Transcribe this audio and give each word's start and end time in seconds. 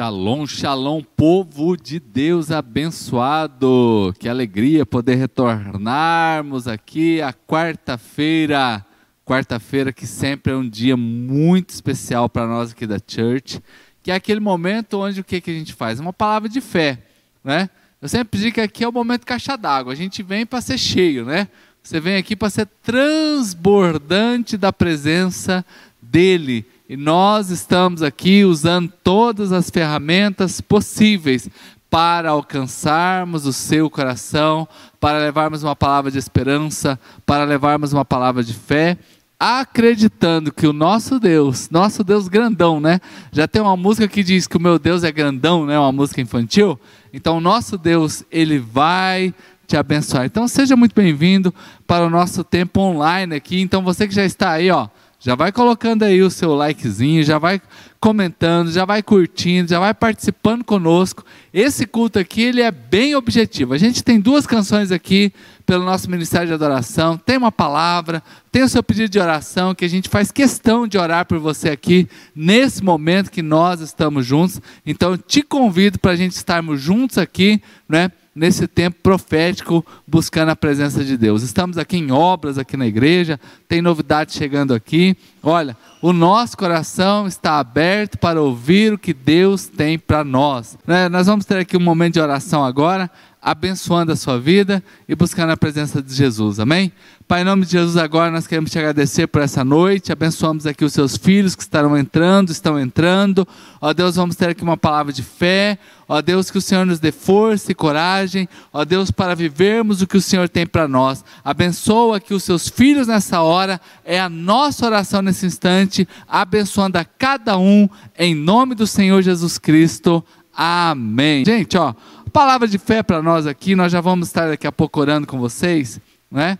Shalom, 0.00 0.46
shalom, 0.46 1.02
povo 1.14 1.76
de 1.76 2.00
Deus 2.00 2.50
abençoado. 2.50 4.14
Que 4.18 4.30
alegria 4.30 4.86
poder 4.86 5.16
retornarmos 5.16 6.66
aqui 6.66 7.20
a 7.20 7.34
quarta-feira. 7.34 8.82
Quarta-feira 9.26 9.92
que 9.92 10.06
sempre 10.06 10.54
é 10.54 10.56
um 10.56 10.66
dia 10.66 10.96
muito 10.96 11.68
especial 11.68 12.30
para 12.30 12.46
nós 12.46 12.72
aqui 12.72 12.86
da 12.86 12.96
church, 12.96 13.62
que 14.02 14.10
é 14.10 14.14
aquele 14.14 14.40
momento 14.40 14.98
onde 14.98 15.20
o 15.20 15.24
que, 15.24 15.38
que 15.38 15.50
a 15.50 15.54
gente 15.54 15.74
faz? 15.74 16.00
Uma 16.00 16.14
palavra 16.14 16.48
de 16.48 16.62
fé, 16.62 17.02
né? 17.44 17.68
Eu 18.00 18.08
sempre 18.08 18.40
digo 18.40 18.54
que 18.54 18.62
aqui 18.62 18.82
é 18.82 18.88
o 18.88 18.92
momento 18.92 19.26
caixa 19.26 19.54
d'água. 19.54 19.92
A 19.92 19.96
gente 19.96 20.22
vem 20.22 20.46
para 20.46 20.62
ser 20.62 20.78
cheio, 20.78 21.26
né? 21.26 21.46
Você 21.82 22.00
vem 22.00 22.16
aqui 22.16 22.34
para 22.34 22.48
ser 22.48 22.66
transbordante 22.82 24.56
da 24.56 24.72
presença 24.72 25.62
dele 26.00 26.64
e 26.90 26.96
nós 26.96 27.50
estamos 27.50 28.02
aqui 28.02 28.44
usando 28.44 28.92
todas 29.04 29.52
as 29.52 29.70
ferramentas 29.70 30.60
possíveis 30.60 31.48
para 31.88 32.30
alcançarmos 32.30 33.46
o 33.46 33.52
seu 33.52 33.88
coração, 33.88 34.66
para 34.98 35.20
levarmos 35.20 35.62
uma 35.62 35.76
palavra 35.76 36.10
de 36.10 36.18
esperança, 36.18 36.98
para 37.24 37.44
levarmos 37.44 37.92
uma 37.92 38.04
palavra 38.04 38.42
de 38.42 38.52
fé, 38.52 38.98
acreditando 39.38 40.52
que 40.52 40.66
o 40.66 40.72
nosso 40.72 41.20
Deus, 41.20 41.70
nosso 41.70 42.02
Deus 42.02 42.26
grandão, 42.26 42.80
né? 42.80 43.00
Já 43.30 43.46
tem 43.46 43.62
uma 43.62 43.76
música 43.76 44.08
que 44.08 44.24
diz 44.24 44.48
que 44.48 44.56
o 44.56 44.60
meu 44.60 44.76
Deus 44.76 45.04
é 45.04 45.12
grandão, 45.12 45.64
né? 45.64 45.78
Uma 45.78 45.92
música 45.92 46.20
infantil. 46.20 46.76
Então, 47.12 47.36
o 47.36 47.40
nosso 47.40 47.78
Deus, 47.78 48.24
ele 48.32 48.58
vai 48.58 49.32
te 49.64 49.76
abençoar. 49.76 50.24
Então, 50.24 50.48
seja 50.48 50.74
muito 50.74 50.96
bem-vindo 50.96 51.54
para 51.86 52.04
o 52.04 52.10
nosso 52.10 52.42
tempo 52.42 52.80
online 52.80 53.36
aqui. 53.36 53.60
Então, 53.60 53.80
você 53.80 54.08
que 54.08 54.14
já 54.14 54.24
está 54.24 54.50
aí, 54.50 54.72
ó, 54.72 54.88
já 55.20 55.34
vai 55.34 55.52
colocando 55.52 56.02
aí 56.02 56.22
o 56.22 56.30
seu 56.30 56.54
likezinho, 56.54 57.22
já 57.22 57.38
vai 57.38 57.60
comentando, 58.00 58.72
já 58.72 58.86
vai 58.86 59.02
curtindo, 59.02 59.68
já 59.68 59.78
vai 59.78 59.92
participando 59.92 60.64
conosco. 60.64 61.22
Esse 61.52 61.86
culto 61.86 62.18
aqui, 62.18 62.40
ele 62.40 62.62
é 62.62 62.70
bem 62.70 63.14
objetivo. 63.14 63.74
A 63.74 63.78
gente 63.78 64.02
tem 64.02 64.18
duas 64.18 64.46
canções 64.46 64.90
aqui 64.90 65.30
pelo 65.66 65.84
nosso 65.84 66.10
Ministério 66.10 66.48
de 66.48 66.54
Adoração, 66.54 67.18
tem 67.18 67.36
uma 67.36 67.52
palavra, 67.52 68.22
tem 68.50 68.62
o 68.62 68.68
seu 68.68 68.82
pedido 68.82 69.10
de 69.10 69.20
oração, 69.20 69.74
que 69.74 69.84
a 69.84 69.88
gente 69.88 70.08
faz 70.08 70.32
questão 70.32 70.88
de 70.88 70.96
orar 70.96 71.26
por 71.26 71.38
você 71.38 71.68
aqui, 71.68 72.08
nesse 72.34 72.82
momento 72.82 73.30
que 73.30 73.42
nós 73.42 73.80
estamos 73.80 74.24
juntos. 74.26 74.60
Então, 74.84 75.16
te 75.16 75.42
convido 75.42 75.98
para 75.98 76.12
a 76.12 76.16
gente 76.16 76.32
estarmos 76.32 76.80
juntos 76.80 77.18
aqui, 77.18 77.62
né? 77.86 78.10
Nesse 78.34 78.66
tempo 78.68 78.98
profético 79.02 79.84
buscando 80.06 80.50
a 80.50 80.56
presença 80.56 81.04
de 81.04 81.16
Deus. 81.16 81.42
Estamos 81.42 81.76
aqui 81.76 81.96
em 81.96 82.10
obras 82.12 82.58
aqui 82.58 82.76
na 82.76 82.86
igreja, 82.86 83.40
tem 83.68 83.82
novidade 83.82 84.32
chegando 84.32 84.72
aqui. 84.72 85.16
Olha, 85.42 85.76
o 86.00 86.12
nosso 86.12 86.56
coração 86.56 87.26
está 87.26 87.58
aberto 87.58 88.18
para 88.18 88.40
ouvir 88.40 88.92
o 88.92 88.98
que 88.98 89.12
Deus 89.12 89.66
tem 89.66 89.98
para 89.98 90.22
nós. 90.22 90.78
Né? 90.86 91.08
Nós 91.08 91.26
vamos 91.26 91.44
ter 91.44 91.58
aqui 91.58 91.76
um 91.76 91.80
momento 91.80 92.14
de 92.14 92.20
oração 92.20 92.64
agora 92.64 93.10
abençoando 93.42 94.12
a 94.12 94.16
sua 94.16 94.38
vida 94.38 94.82
e 95.08 95.14
buscando 95.14 95.50
a 95.50 95.56
presença 95.56 96.02
de 96.02 96.14
Jesus. 96.14 96.60
Amém? 96.60 96.92
Pai, 97.26 97.42
em 97.42 97.44
nome 97.44 97.64
de 97.64 97.72
Jesus, 97.72 97.96
agora 97.96 98.30
nós 98.30 98.46
queremos 98.46 98.70
te 98.70 98.78
agradecer 98.78 99.26
por 99.28 99.40
essa 99.40 99.64
noite. 99.64 100.12
Abençoamos 100.12 100.66
aqui 100.66 100.84
os 100.84 100.92
seus 100.92 101.16
filhos 101.16 101.54
que 101.54 101.62
estarão 101.62 101.96
entrando, 101.96 102.50
estão 102.50 102.78
entrando. 102.78 103.46
Ó 103.80 103.92
Deus, 103.92 104.16
vamos 104.16 104.36
ter 104.36 104.50
aqui 104.50 104.62
uma 104.62 104.76
palavra 104.76 105.12
de 105.12 105.22
fé. 105.22 105.78
Ó 106.08 106.20
Deus, 106.20 106.50
que 106.50 106.58
o 106.58 106.60
Senhor 106.60 106.84
nos 106.84 106.98
dê 106.98 107.12
força 107.12 107.70
e 107.70 107.74
coragem. 107.74 108.48
Ó 108.72 108.84
Deus, 108.84 109.12
para 109.12 109.34
vivermos 109.34 110.02
o 110.02 110.08
que 110.08 110.16
o 110.16 110.20
Senhor 110.20 110.48
tem 110.48 110.66
para 110.66 110.88
nós. 110.88 111.24
Abençoa 111.44 112.16
aqui 112.16 112.34
os 112.34 112.42
seus 112.42 112.68
filhos 112.68 113.06
nessa 113.06 113.40
hora. 113.40 113.80
É 114.04 114.20
a 114.20 114.28
nossa 114.28 114.84
oração 114.84 115.22
nesse 115.22 115.46
instante, 115.46 116.06
abençoando 116.28 116.98
a 116.98 117.04
cada 117.04 117.56
um 117.56 117.88
em 118.18 118.34
nome 118.34 118.74
do 118.74 118.88
Senhor 118.88 119.22
Jesus 119.22 119.56
Cristo. 119.56 120.24
Amém. 120.52 121.44
Gente, 121.44 121.78
ó, 121.78 121.94
Palavra 122.32 122.68
de 122.68 122.78
fé 122.78 123.02
para 123.02 123.20
nós 123.20 123.44
aqui, 123.44 123.74
nós 123.74 123.90
já 123.90 124.00
vamos 124.00 124.28
estar 124.28 124.48
daqui 124.48 124.66
a 124.66 124.70
pouco 124.70 125.00
orando 125.00 125.26
com 125.26 125.38
vocês, 125.40 125.98
né? 126.30 126.58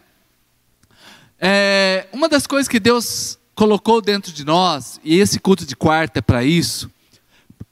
É, 1.38 2.08
uma 2.12 2.28
das 2.28 2.44
coisas 2.44 2.66
que 2.66 2.80
Deus 2.80 3.38
colocou 3.54 4.00
dentro 4.02 4.32
de 4.32 4.44
nós, 4.44 5.00
e 5.04 5.18
esse 5.18 5.38
culto 5.38 5.64
de 5.64 5.76
quarta 5.76 6.18
é 6.18 6.22
para 6.22 6.42
isso, 6.42 6.90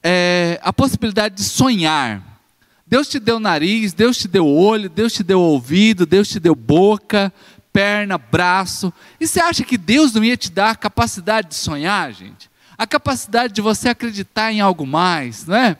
é 0.01 0.61
a 0.63 0.73
possibilidade 0.73 1.35
de 1.35 1.43
sonhar. 1.43 2.23
Deus 2.87 3.09
te 3.09 3.19
deu 3.19 3.41
nariz, 3.41 3.93
Deus 3.93 4.17
te 4.17 4.29
deu 4.29 4.47
olho, 4.47 4.89
Deus 4.89 5.13
te 5.13 5.25
deu 5.25 5.41
ouvido, 5.41 6.07
Deus 6.07 6.29
te 6.29 6.39
deu 6.39 6.55
boca, 6.55 7.33
perna, 7.73 8.17
braço. 8.17 8.93
E 9.19 9.27
você 9.27 9.41
acha 9.41 9.65
que 9.65 9.77
Deus 9.77 10.13
não 10.13 10.23
ia 10.23 10.37
te 10.37 10.53
dar 10.53 10.71
a 10.71 10.77
capacidade 10.77 11.49
de 11.49 11.57
sonhar, 11.57 12.13
gente? 12.13 12.49
A 12.77 12.87
capacidade 12.87 13.53
de 13.53 13.61
você 13.61 13.89
acreditar 13.89 14.53
em 14.53 14.61
algo 14.61 14.87
mais, 14.87 15.47
não 15.47 15.57
é? 15.57 15.77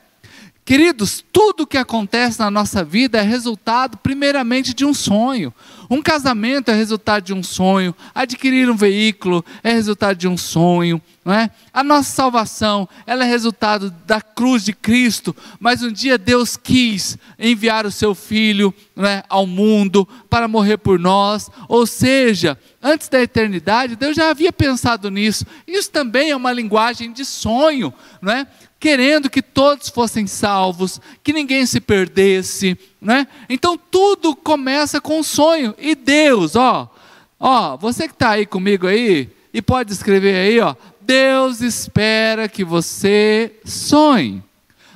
Queridos, 0.69 1.25
tudo 1.33 1.65
que 1.65 1.79
acontece 1.79 2.37
na 2.37 2.51
nossa 2.51 2.83
vida 2.83 3.17
é 3.17 3.23
resultado, 3.23 3.97
primeiramente, 3.97 4.71
de 4.71 4.85
um 4.85 4.93
sonho. 4.93 5.51
Um 5.89 5.99
casamento 5.99 6.69
é 6.69 6.75
resultado 6.75 7.23
de 7.23 7.33
um 7.33 7.41
sonho, 7.41 7.95
adquirir 8.13 8.69
um 8.69 8.75
veículo 8.75 9.43
é 9.63 9.73
resultado 9.73 10.15
de 10.15 10.27
um 10.27 10.37
sonho, 10.37 11.01
não 11.25 11.33
é? 11.33 11.49
A 11.73 11.83
nossa 11.83 12.11
salvação, 12.11 12.87
ela 13.07 13.25
é 13.25 13.27
resultado 13.27 13.89
da 14.05 14.21
cruz 14.21 14.63
de 14.63 14.71
Cristo, 14.71 15.35
mas 15.59 15.81
um 15.81 15.91
dia 15.91 16.19
Deus 16.19 16.55
quis 16.55 17.17
enviar 17.39 17.87
o 17.87 17.91
seu 17.91 18.13
filho, 18.13 18.71
é, 18.97 19.23
ao 19.27 19.47
mundo 19.47 20.07
para 20.29 20.47
morrer 20.47 20.77
por 20.77 20.99
nós, 20.99 21.49
ou 21.67 21.87
seja, 21.87 22.55
antes 22.81 23.09
da 23.09 23.21
eternidade, 23.21 23.95
Deus 23.95 24.15
já 24.15 24.29
havia 24.29 24.51
pensado 24.51 25.09
nisso. 25.09 25.45
Isso 25.67 25.91
também 25.91 26.31
é 26.31 26.35
uma 26.35 26.51
linguagem 26.51 27.11
de 27.11 27.25
sonho, 27.25 27.93
não 28.21 28.31
é? 28.31 28.47
querendo 28.79 29.29
que 29.29 29.41
todos 29.41 29.89
fossem 29.89 30.25
salvos, 30.25 31.01
que 31.21 31.33
ninguém 31.33 31.65
se 31.65 31.81
perdesse, 31.81 32.79
né? 33.01 33.27
Então 33.49 33.77
tudo 33.77 34.35
começa 34.35 35.01
com 35.01 35.19
um 35.19 35.23
sonho. 35.23 35.75
E 35.77 35.93
Deus, 35.93 36.55
ó, 36.55 36.89
ó, 37.37 37.75
você 37.75 38.07
que 38.07 38.13
está 38.13 38.31
aí 38.31 38.45
comigo 38.45 38.87
aí 38.87 39.29
e 39.53 39.61
pode 39.61 39.91
escrever 39.91 40.35
aí, 40.35 40.59
ó, 40.61 40.75
Deus 41.01 41.59
espera 41.61 42.47
que 42.47 42.63
você 42.63 43.53
sonhe. 43.65 44.41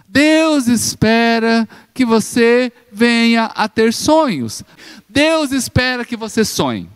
Deus 0.07 0.67
espera 0.67 1.67
que 1.93 2.05
você 2.05 2.71
venha 2.91 3.45
a 3.45 3.67
ter 3.67 3.91
sonhos. 3.91 4.63
Deus 5.09 5.51
espera 5.51 6.05
que 6.05 6.15
você 6.15 6.45
sonhe. 6.45 6.87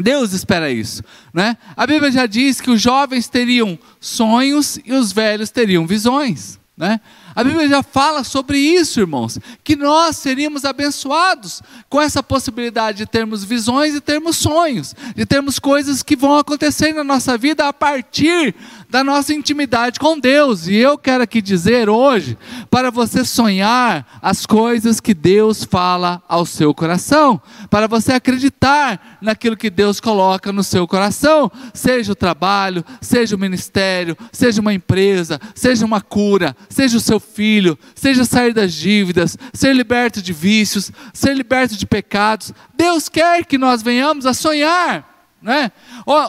Deus 0.00 0.32
espera 0.32 0.70
isso, 0.70 1.02
né? 1.32 1.56
A 1.76 1.86
Bíblia 1.86 2.10
já 2.10 2.26
diz 2.26 2.60
que 2.60 2.70
os 2.70 2.80
jovens 2.80 3.28
teriam 3.28 3.78
sonhos 4.00 4.78
e 4.84 4.92
os 4.92 5.12
velhos 5.12 5.50
teriam 5.50 5.86
visões, 5.86 6.58
né? 6.76 7.00
A 7.34 7.44
Bíblia 7.44 7.68
já 7.68 7.82
fala 7.82 8.24
sobre 8.24 8.58
isso, 8.58 9.00
irmãos, 9.00 9.38
que 9.62 9.76
nós 9.76 10.16
seríamos 10.16 10.64
abençoados 10.64 11.62
com 11.88 12.00
essa 12.00 12.22
possibilidade 12.22 12.98
de 12.98 13.06
termos 13.06 13.44
visões 13.44 13.94
e 13.94 14.00
termos 14.00 14.36
sonhos, 14.36 14.94
de 15.14 15.24
termos 15.24 15.58
coisas 15.58 16.02
que 16.02 16.16
vão 16.16 16.36
acontecer 16.36 16.92
na 16.92 17.04
nossa 17.04 17.38
vida 17.38 17.68
a 17.68 17.72
partir 17.72 18.54
da 18.88 19.04
nossa 19.04 19.34
intimidade 19.34 20.00
com 20.00 20.18
Deus. 20.18 20.66
E 20.66 20.76
eu 20.76 20.96
quero 20.96 21.22
aqui 21.22 21.42
dizer 21.42 21.88
hoje, 21.88 22.38
para 22.70 22.90
você 22.90 23.24
sonhar 23.24 24.18
as 24.22 24.46
coisas 24.46 24.98
que 24.98 25.12
Deus 25.12 25.64
fala 25.64 26.22
ao 26.26 26.46
seu 26.46 26.72
coração, 26.72 27.40
para 27.68 27.86
você 27.86 28.12
acreditar 28.12 29.18
naquilo 29.20 29.56
que 29.56 29.68
Deus 29.68 30.00
coloca 30.00 30.52
no 30.52 30.64
seu 30.64 30.86
coração, 30.86 31.50
seja 31.74 32.12
o 32.12 32.16
trabalho, 32.16 32.84
seja 33.00 33.36
o 33.36 33.38
ministério, 33.38 34.16
seja 34.32 34.60
uma 34.60 34.72
empresa, 34.72 35.38
seja 35.54 35.84
uma 35.84 36.00
cura, 36.00 36.56
seja 36.68 36.96
o 36.96 37.00
seu 37.00 37.20
filho, 37.20 37.78
seja 37.94 38.24
sair 38.24 38.54
das 38.54 38.72
dívidas, 38.72 39.36
ser 39.52 39.74
liberto 39.74 40.22
de 40.22 40.32
vícios, 40.32 40.90
ser 41.12 41.36
liberto 41.36 41.76
de 41.76 41.86
pecados. 41.86 42.52
Deus 42.74 43.08
quer 43.08 43.44
que 43.44 43.58
nós 43.58 43.82
venhamos 43.82 44.24
a 44.24 44.32
sonhar. 44.32 45.17
Né? 45.40 45.70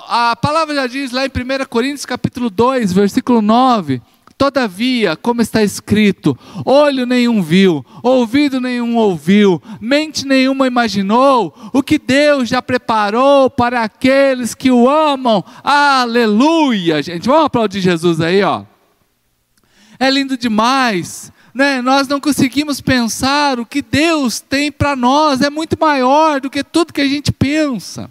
a 0.08 0.36
palavra 0.36 0.76
já 0.76 0.88
diz 0.88 1.12
lá 1.12 1.26
em 1.26 1.30
1 1.30 1.66
Coríntios 1.68 2.06
capítulo 2.06 2.50
2, 2.50 2.94
versículo 2.94 3.42
9. 3.42 4.02
Todavia, 4.38 5.18
como 5.18 5.42
está 5.42 5.62
escrito, 5.62 6.38
olho 6.64 7.06
nenhum 7.06 7.42
viu, 7.42 7.86
ouvido 8.02 8.62
nenhum 8.62 8.96
ouviu, 8.96 9.62
mente 9.82 10.26
nenhuma 10.26 10.66
imaginou 10.66 11.54
o 11.74 11.84
que 11.84 12.00
Deus 12.00 12.48
já 12.48 12.62
preparou 12.62 13.50
para 13.50 13.84
aqueles 13.84 14.56
que 14.56 14.72
o 14.72 14.88
amam. 14.88 15.44
Aleluia! 15.62 17.04
Gente, 17.04 17.28
vamos 17.28 17.48
aplaudir 17.48 17.82
Jesus 17.82 18.22
aí, 18.22 18.42
ó. 18.42 18.64
É 20.00 20.10
lindo 20.10 20.38
demais. 20.38 21.34
Né? 21.54 21.82
Nós 21.82 22.08
não 22.08 22.22
conseguimos 22.22 22.80
pensar 22.80 23.60
o 23.60 23.66
que 23.66 23.82
Deus 23.82 24.40
tem 24.40 24.72
para 24.72 24.96
nós, 24.96 25.42
é 25.42 25.50
muito 25.50 25.76
maior 25.78 26.40
do 26.40 26.50
que 26.50 26.64
tudo 26.64 26.94
que 26.94 27.02
a 27.02 27.08
gente 27.08 27.34
pensa 27.34 28.10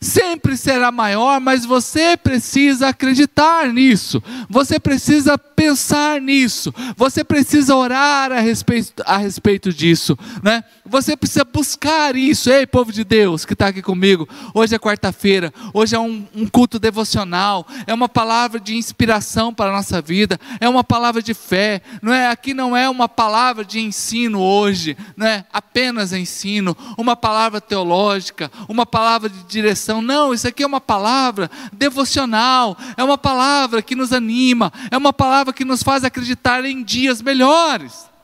sempre 0.00 0.56
será 0.56 0.90
maior, 0.90 1.40
mas 1.40 1.64
você 1.64 2.16
precisa 2.16 2.88
acreditar 2.88 3.72
nisso, 3.72 4.22
você 4.48 4.78
precisa 4.78 5.38
pensar 5.38 6.20
nisso, 6.20 6.72
você 6.96 7.24
precisa 7.24 7.74
orar 7.74 8.32
a 8.32 8.40
respeito, 8.40 9.02
a 9.06 9.16
respeito 9.16 9.72
disso, 9.72 10.18
né? 10.42 10.62
Você 10.88 11.16
precisa 11.16 11.44
buscar 11.44 12.14
isso. 12.14 12.48
Ei, 12.48 12.66
povo 12.66 12.92
de 12.92 13.02
Deus 13.02 13.44
que 13.44 13.54
está 13.54 13.68
aqui 13.68 13.82
comigo. 13.82 14.28
Hoje 14.54 14.74
é 14.74 14.78
quarta-feira. 14.78 15.52
Hoje 15.74 15.96
é 15.96 15.98
um, 15.98 16.24
um, 16.34 16.46
culto 16.46 16.78
devocional. 16.78 17.66
É 17.86 17.92
uma 17.92 18.08
palavra 18.08 18.60
de 18.60 18.76
inspiração 18.76 19.52
para 19.52 19.70
a 19.70 19.74
nossa 19.74 20.00
vida. 20.00 20.38
É 20.60 20.68
uma 20.68 20.84
palavra 20.84 21.20
de 21.20 21.34
fé. 21.34 21.82
Não 22.00 22.12
é 22.12 22.28
aqui 22.28 22.54
não 22.54 22.76
é 22.76 22.88
uma 22.88 23.08
palavra 23.08 23.64
de 23.64 23.80
ensino 23.80 24.40
hoje. 24.40 24.96
Não 25.16 25.26
é 25.26 25.44
apenas 25.52 26.12
ensino. 26.12 26.76
Uma 26.96 27.16
palavra 27.16 27.60
teológica. 27.60 28.50
Uma 28.68 28.86
palavra 28.86 29.28
de 29.28 29.42
direção. 29.44 30.00
Não, 30.00 30.32
isso 30.32 30.46
aqui 30.46 30.62
é 30.62 30.66
uma 30.66 30.80
palavra 30.80 31.50
devocional. 31.72 32.76
É 32.96 33.02
uma 33.02 33.18
palavra 33.18 33.82
que 33.82 33.96
nos 33.96 34.12
anima. 34.12 34.72
É 34.90 34.96
uma 34.96 35.12
palavra 35.12 35.52
que 35.52 35.64
nos 35.64 35.82
faz 35.82 36.04
acreditar 36.04 36.64
em 36.64 36.84
dias 36.84 37.20
melhores. 37.20 38.15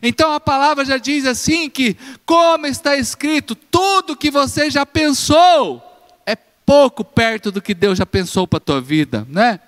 Então 0.00 0.32
a 0.32 0.40
palavra 0.40 0.84
já 0.84 0.96
diz 0.96 1.26
assim 1.26 1.68
que, 1.68 1.96
como 2.24 2.66
está 2.66 2.96
escrito, 2.96 3.54
tudo 3.54 4.16
que 4.16 4.30
você 4.30 4.70
já 4.70 4.86
pensou 4.86 5.82
é 6.24 6.36
pouco 6.36 7.04
perto 7.04 7.50
do 7.50 7.60
que 7.60 7.74
Deus 7.74 7.98
já 7.98 8.06
pensou 8.06 8.46
para 8.46 8.58
a 8.58 8.60
tua 8.60 8.80
vida, 8.80 9.26
né? 9.28 9.60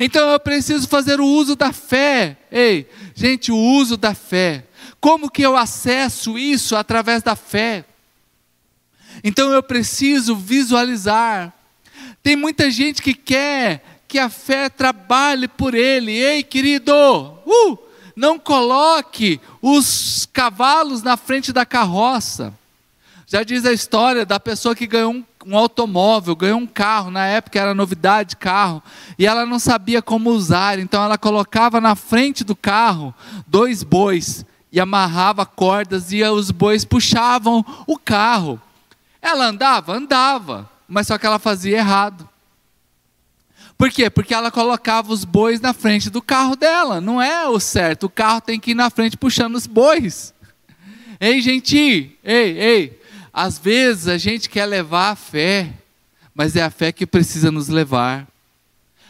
Então 0.00 0.30
eu 0.30 0.40
preciso 0.40 0.88
fazer 0.88 1.20
o 1.20 1.26
uso 1.26 1.56
da 1.56 1.72
fé. 1.72 2.36
Ei, 2.50 2.88
gente, 3.14 3.50
o 3.50 3.56
uso 3.56 3.96
da 3.96 4.14
fé. 4.14 4.64
Como 5.00 5.30
que 5.30 5.42
eu 5.42 5.56
acesso 5.56 6.38
isso 6.38 6.76
através 6.76 7.22
da 7.22 7.36
fé? 7.36 7.84
Então 9.22 9.50
eu 9.50 9.62
preciso 9.62 10.36
visualizar. 10.36 11.52
Tem 12.22 12.36
muita 12.36 12.70
gente 12.70 13.02
que 13.02 13.14
quer 13.14 13.82
que 14.08 14.18
a 14.18 14.28
fé 14.28 14.68
trabalhe 14.68 15.48
por 15.48 15.74
ele. 15.74 16.12
Ei, 16.12 16.42
querido, 16.42 16.92
uh, 16.94 17.78
não 18.16 18.38
coloque 18.38 19.38
os 19.60 20.26
cavalos 20.32 21.02
na 21.02 21.18
frente 21.18 21.52
da 21.52 21.66
carroça. 21.66 22.54
Já 23.26 23.42
diz 23.42 23.66
a 23.66 23.72
história 23.72 24.24
da 24.24 24.40
pessoa 24.40 24.74
que 24.74 24.86
ganhou 24.86 25.12
um, 25.12 25.24
um, 25.44 25.56
automóvel, 25.56 26.34
ganhou 26.34 26.58
um 26.58 26.66
carro, 26.66 27.10
na 27.10 27.26
época 27.26 27.60
era 27.60 27.74
novidade 27.74 28.36
carro, 28.36 28.82
e 29.18 29.26
ela 29.26 29.44
não 29.44 29.58
sabia 29.58 30.00
como 30.00 30.30
usar, 30.30 30.78
então 30.78 31.04
ela 31.04 31.18
colocava 31.18 31.80
na 31.80 31.94
frente 31.94 32.42
do 32.42 32.56
carro 32.56 33.14
dois 33.46 33.82
bois 33.82 34.46
e 34.72 34.80
amarrava 34.80 35.44
cordas 35.44 36.12
e 36.12 36.22
os 36.22 36.50
bois 36.50 36.84
puxavam 36.84 37.64
o 37.86 37.98
carro. 37.98 38.60
Ela 39.20 39.46
andava? 39.46 39.92
Andava, 39.94 40.70
mas 40.88 41.08
só 41.08 41.18
que 41.18 41.26
ela 41.26 41.38
fazia 41.38 41.78
errado. 41.78 42.28
Por 43.76 43.90
quê? 43.90 44.08
Porque 44.08 44.32
ela 44.32 44.50
colocava 44.50 45.12
os 45.12 45.24
bois 45.24 45.60
na 45.60 45.72
frente 45.72 46.08
do 46.08 46.22
carro 46.22 46.56
dela. 46.56 47.00
Não 47.00 47.20
é 47.20 47.46
o 47.46 47.60
certo. 47.60 48.04
O 48.04 48.10
carro 48.10 48.40
tem 48.40 48.58
que 48.58 48.70
ir 48.70 48.74
na 48.74 48.88
frente 48.88 49.16
puxando 49.16 49.54
os 49.54 49.66
bois. 49.66 50.32
Ei, 51.20 51.40
gente, 51.40 52.16
ei, 52.24 52.58
ei. 52.58 53.00
Às 53.32 53.58
vezes 53.58 54.08
a 54.08 54.16
gente 54.16 54.48
quer 54.48 54.64
levar 54.64 55.10
a 55.10 55.16
fé, 55.16 55.72
mas 56.34 56.56
é 56.56 56.62
a 56.62 56.70
fé 56.70 56.90
que 56.90 57.06
precisa 57.06 57.50
nos 57.50 57.68
levar. 57.68 58.26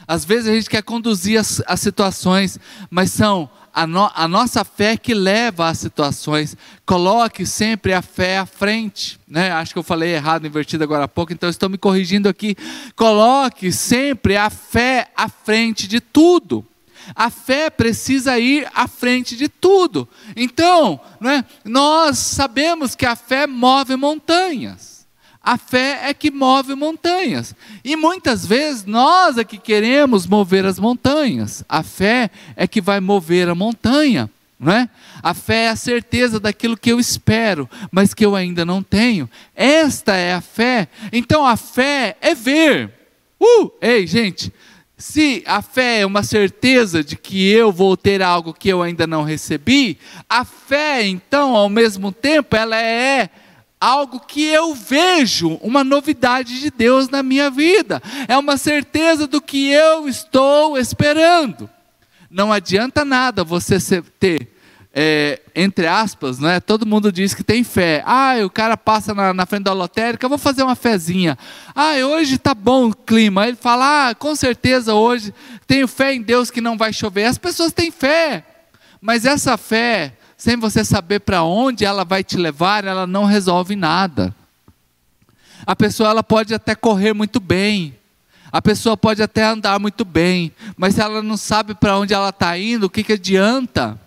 Às 0.07 0.25
vezes 0.25 0.49
a 0.49 0.55
gente 0.55 0.71
quer 0.71 0.83
conduzir 0.83 1.39
as, 1.39 1.63
as 1.67 1.81
situações, 1.81 2.59
mas 2.91 3.11
são 3.11 3.49
a, 3.77 3.87
no, 3.87 4.11
a, 4.15 4.27
nossa 4.27 4.65
fé 4.65 4.97
que 4.97 5.13
leva 5.13 5.69
às 5.69 5.77
situações. 5.77 6.57
Coloque 6.87 7.45
sempre 7.45 7.93
a 7.93 8.01
fé 8.01 8.39
à 8.39 8.47
frente. 8.47 9.21
Né? 9.29 9.51
Acho 9.51 9.75
que 9.75 9.79
eu 9.79 9.83
falei 9.83 10.15
errado, 10.15 10.47
invertido 10.47 10.83
agora 10.83 11.05
há 11.05 11.09
pouco, 11.09 11.35
então 11.35 11.47
estou 11.51 11.69
me 11.69 11.77
corrigindo 11.77 12.27
aqui. 12.27 12.57
Coloque 12.97 13.71
sempre 13.71 14.35
a 14.35 14.49
fé 14.49 15.11
à 15.15 15.29
frente 15.29 15.87
de 15.87 16.01
tudo. 16.01 16.65
A 17.15 17.29
fé 17.29 17.69
precisa 17.69 18.39
ir 18.39 18.67
à 18.75 18.89
frente 18.89 19.37
de 19.37 19.47
tudo. 19.47 20.09
Então, 20.35 20.99
né, 21.21 21.45
nós 21.63 22.17
sabemos 22.17 22.95
que 22.95 23.05
a 23.05 23.15
fé 23.15 23.47
move 23.47 23.95
montanhas. 23.95 24.96
A 25.47 25.57
fé 25.57 26.01
é 26.09 26.13
que 26.13 26.29
move 26.29 26.75
montanhas. 26.75 27.55
E 27.85 27.95
muitas 27.95 28.45
vezes 28.45 28.85
nós 28.85 29.39
é 29.39 29.45
que 29.45 29.59
queremos 29.59 30.27
mover 30.27 30.67
as 30.67 30.77
montanhas. 30.77 31.65
A 31.69 31.85
fé 31.85 32.33
é 32.57 32.67
que 32.67 32.81
vai 32.81 32.99
mover 32.99 33.49
a 33.49 33.55
montanha. 33.55 34.29
Não 34.59 34.73
é? 34.73 34.89
A 35.23 35.35
fé 35.35 35.67
é 35.67 35.69
a 35.69 35.77
certeza 35.77 36.41
daquilo 36.41 36.77
que 36.77 36.91
eu 36.91 36.99
espero, 36.99 37.71
mas 37.93 38.13
que 38.13 38.27
eu 38.27 38.35
ainda 38.35 38.65
não 38.65 38.83
tenho. 38.83 39.31
Esta 39.55 40.17
é 40.17 40.35
a 40.35 40.41
fé. 40.41 40.89
Então 41.13 41.47
a 41.47 41.57
fé 41.57 42.17
é 42.21 42.35
ver. 42.35 42.91
Uh! 43.41 43.71
Ei, 43.81 44.05
gente, 44.05 44.53
se 44.99 45.45
a 45.47 45.63
fé 45.63 46.01
é 46.01 46.07
uma 46.07 46.25
certeza 46.25 47.05
de 47.05 47.15
que 47.15 47.49
eu 47.49 47.71
vou 47.71 47.97
ter 47.97 48.21
algo 48.21 48.53
que 48.53 48.69
eu 48.69 48.83
ainda 48.83 49.07
não 49.07 49.23
recebi, 49.23 49.97
a 50.29 50.45
fé, 50.45 51.07
então, 51.07 51.55
ao 51.55 51.69
mesmo 51.69 52.11
tempo, 52.11 52.57
ela 52.57 52.77
é 52.77 53.31
algo 53.81 54.21
que 54.21 54.45
eu 54.45 54.75
vejo, 54.75 55.59
uma 55.63 55.85
novidade 55.85 56.61
de 56.61 56.71
Deus 56.71 57.09
na 57.09 57.23
minha 57.23 57.51
vida, 57.51 58.03
é 58.27 58.37
uma 58.37 58.57
certeza 58.57 59.27
do 59.27 59.41
que 59.41 59.71
eu 59.71 60.09
estou 60.09 60.79
esperando. 60.79 61.69
Não 62.31 62.53
adianta 62.53 63.05
nada 63.05 63.45
você 63.45 63.79
ter, 64.19 64.49
é, 64.93 65.41
entre 65.55 65.87
aspas, 65.87 66.39
né? 66.39 66.59
todo 66.59 66.87
mundo 66.87 67.13
diz 67.13 67.35
que 67.35 67.45
tem 67.45 67.63
fé. 67.63 68.03
Ah, 68.05 68.35
o 68.45 68.51
cara 68.51 68.77
passa 68.77 69.15
na, 69.15 69.33
na 69.33 69.47
frente 69.47 69.65
da 69.65 69.73
lotérica, 69.73 70.29
vou 70.29 70.39
fazer 70.39 70.63
uma 70.63 70.75
fezinha. 70.75 71.39
Ah, 71.75 71.95
hoje 71.95 72.37
está 72.37 72.55
bom 72.55 72.89
o 72.89 72.97
clima. 72.97 73.47
Ele 73.47 73.57
fala, 73.57 74.09
ah, 74.09 74.15
com 74.15 74.35
certeza 74.35 74.95
hoje 74.95 75.33
tenho 75.67 75.87
fé 75.87 76.15
em 76.15 76.23
Deus 76.23 76.51
que 76.51 76.61
não 76.61 76.77
vai 76.77 76.93
chover. 76.93 77.25
As 77.25 77.39
pessoas 77.39 77.73
têm 77.73 77.91
fé, 77.91 78.45
mas 79.01 79.25
essa 79.25 79.57
fé 79.57 80.15
sem 80.47 80.57
você 80.57 80.85
saber 80.85 81.19
para 81.19 81.43
onde 81.43 81.85
ela 81.85 82.05
vai 82.05 82.23
te 82.23 82.37
levar, 82.37 82.85
ela 82.85 83.05
não 83.05 83.25
resolve 83.25 83.75
nada. 83.75 84.33
A 85.67 85.75
pessoa 85.75 86.11
ela 86.11 86.23
pode 86.23 86.55
até 86.55 86.73
correr 86.73 87.13
muito 87.13 87.41
bem, 87.41 87.99
a 88.53 88.63
pessoa 88.63 88.97
pode 88.97 89.21
até 89.21 89.43
andar 89.43 89.81
muito 89.81 90.05
bem, 90.05 90.53
mas 90.77 90.95
se 90.95 91.01
ela 91.01 91.21
não 91.21 91.37
sabe 91.37 91.75
para 91.75 91.99
onde 91.99 92.15
ela 92.15 92.29
está 92.29 92.57
indo, 92.57 92.85
o 92.85 92.89
que, 92.89 93.03
que 93.03 93.15
adianta? 93.15 94.01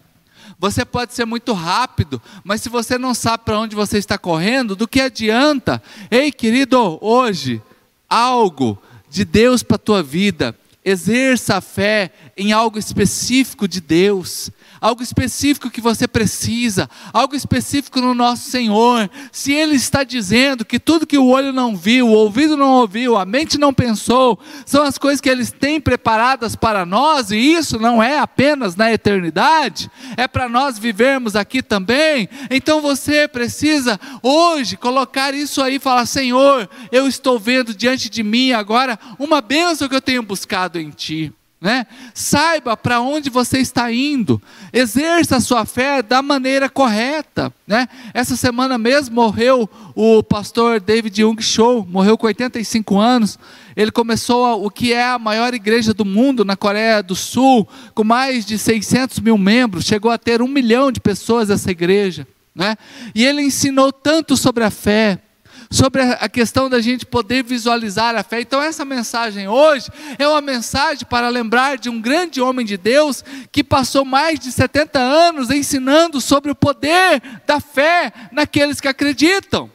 Você 0.57 0.85
pode 0.85 1.13
ser 1.13 1.25
muito 1.25 1.51
rápido, 1.51 2.21
mas 2.41 2.61
se 2.61 2.69
você 2.69 2.97
não 2.97 3.13
sabe 3.13 3.43
para 3.43 3.59
onde 3.59 3.75
você 3.75 3.97
está 3.97 4.17
correndo, 4.17 4.77
do 4.77 4.87
que 4.87 5.01
adianta? 5.01 5.83
Ei, 6.09 6.31
querido, 6.31 6.97
hoje, 7.01 7.61
algo 8.09 8.81
de 9.09 9.25
Deus 9.25 9.61
para 9.61 9.75
a 9.75 9.79
tua 9.79 10.01
vida, 10.01 10.55
exerça 10.83 11.57
a 11.57 11.61
fé 11.61 12.11
em 12.37 12.51
algo 12.51 12.79
específico 12.79 13.67
de 13.67 13.81
Deus 13.81 14.51
algo 14.81 15.03
específico 15.03 15.69
que 15.69 15.81
você 15.81 16.07
precisa, 16.07 16.89
algo 17.11 17.35
específico 17.35 17.99
no 17.99 18.13
nosso 18.13 18.49
Senhor. 18.49 19.09
Se 19.31 19.51
Ele 19.51 19.75
está 19.75 20.03
dizendo 20.03 20.63
que 20.63 20.79
tudo 20.79 21.07
que 21.07 21.17
o 21.17 21.27
olho 21.27 21.51
não 21.51 21.75
viu, 21.75 22.07
o 22.07 22.13
ouvido 22.13 22.55
não 22.55 22.71
ouviu, 22.71 23.17
a 23.17 23.25
mente 23.25 23.57
não 23.57 23.73
pensou, 23.73 24.39
são 24.65 24.83
as 24.83 24.97
coisas 24.97 25.21
que 25.21 25.29
Ele 25.29 25.45
tem 25.45 25.79
preparadas 25.79 26.55
para 26.55 26.85
nós, 26.85 27.31
e 27.31 27.37
isso 27.37 27.79
não 27.79 28.01
é 28.01 28.19
apenas 28.19 28.75
na 28.75 28.91
eternidade, 28.91 29.89
é 30.15 30.27
para 30.27 30.47
nós 30.47 30.79
vivermos 30.79 31.35
aqui 31.35 31.61
também. 31.61 32.29
Então 32.49 32.81
você 32.81 33.27
precisa 33.27 33.99
hoje 34.23 34.77
colocar 34.77 35.33
isso 35.33 35.61
aí 35.61 35.75
e 35.75 35.79
falar: 35.79 36.05
Senhor, 36.05 36.69
eu 36.91 37.07
estou 37.07 37.37
vendo 37.39 37.73
diante 37.73 38.09
de 38.09 38.23
mim 38.23 38.51
agora 38.51 38.97
uma 39.17 39.41
bênção 39.41 39.87
que 39.87 39.95
eu 39.95 40.01
tenho 40.01 40.23
buscado 40.23 40.68
em 40.77 40.89
Ti. 40.89 41.33
Né? 41.61 41.85
Saiba 42.13 42.77
para 42.77 43.01
onde 43.01 43.29
você 43.29 43.57
está 43.57 43.91
indo, 43.91 44.41
exerça 44.71 45.35
a 45.35 45.41
sua 45.41 45.65
fé 45.65 46.01
da 46.01 46.21
maneira 46.21 46.69
correta. 46.69 47.53
Né? 47.67 47.85
Essa 48.13 48.37
semana 48.37 48.77
mesmo 48.77 49.15
morreu 49.15 49.69
o 49.93 50.23
pastor 50.23 50.79
David 50.79 51.21
Young 51.21 51.41
Cho, 51.41 51.85
morreu 51.89 52.17
com 52.17 52.27
85 52.27 52.97
anos. 52.97 53.37
Ele 53.75 53.91
começou 53.91 54.65
o 54.65 54.69
que 54.69 54.93
é 54.93 55.03
a 55.03 55.19
maior 55.19 55.53
igreja 55.53 55.93
do 55.93 56.05
mundo 56.05 56.45
na 56.45 56.55
Coreia 56.55 57.03
do 57.03 57.15
Sul, 57.15 57.67
com 57.93 58.05
mais 58.05 58.45
de 58.45 58.57
600 58.57 59.19
mil 59.19 59.37
membros, 59.37 59.85
chegou 59.85 60.11
a 60.11 60.17
ter 60.17 60.41
um 60.41 60.47
milhão 60.47 60.93
de 60.93 61.01
pessoas 61.01 61.49
essa 61.49 61.71
igreja. 61.71 62.25
Né? 62.55 62.77
E 63.13 63.25
ele 63.25 63.41
ensinou 63.41 63.91
tanto 63.91 64.37
sobre 64.37 64.63
a 64.63 64.69
fé, 64.69 65.19
sobre 65.71 66.01
a 66.01 66.27
questão 66.27 66.67
da 66.67 66.81
gente 66.81 67.05
poder 67.05 67.43
visualizar 67.43 68.15
a 68.15 68.23
fé. 68.23 68.41
Então, 68.41 68.61
essa 68.61 68.83
mensagem 68.83 69.47
hoje 69.47 69.87
é 70.17 70.27
uma 70.27 70.41
mensagem 70.41 71.05
para 71.07 71.29
lembrar 71.29 71.77
de 71.77 71.89
um 71.89 72.01
grande 72.01 72.41
homem 72.41 72.65
de 72.65 72.75
Deus 72.75 73.23
que 73.51 73.63
passou 73.63 74.03
mais 74.03 74.39
de 74.39 74.51
70 74.51 74.97
anos 74.99 75.51
ensinando 75.51 76.19
sobre 76.19 76.51
o 76.51 76.55
poder 76.55 77.21
da 77.45 77.59
fé 77.59 78.11
naqueles 78.31 78.81
que 78.81 78.87
acreditam. 78.87 79.69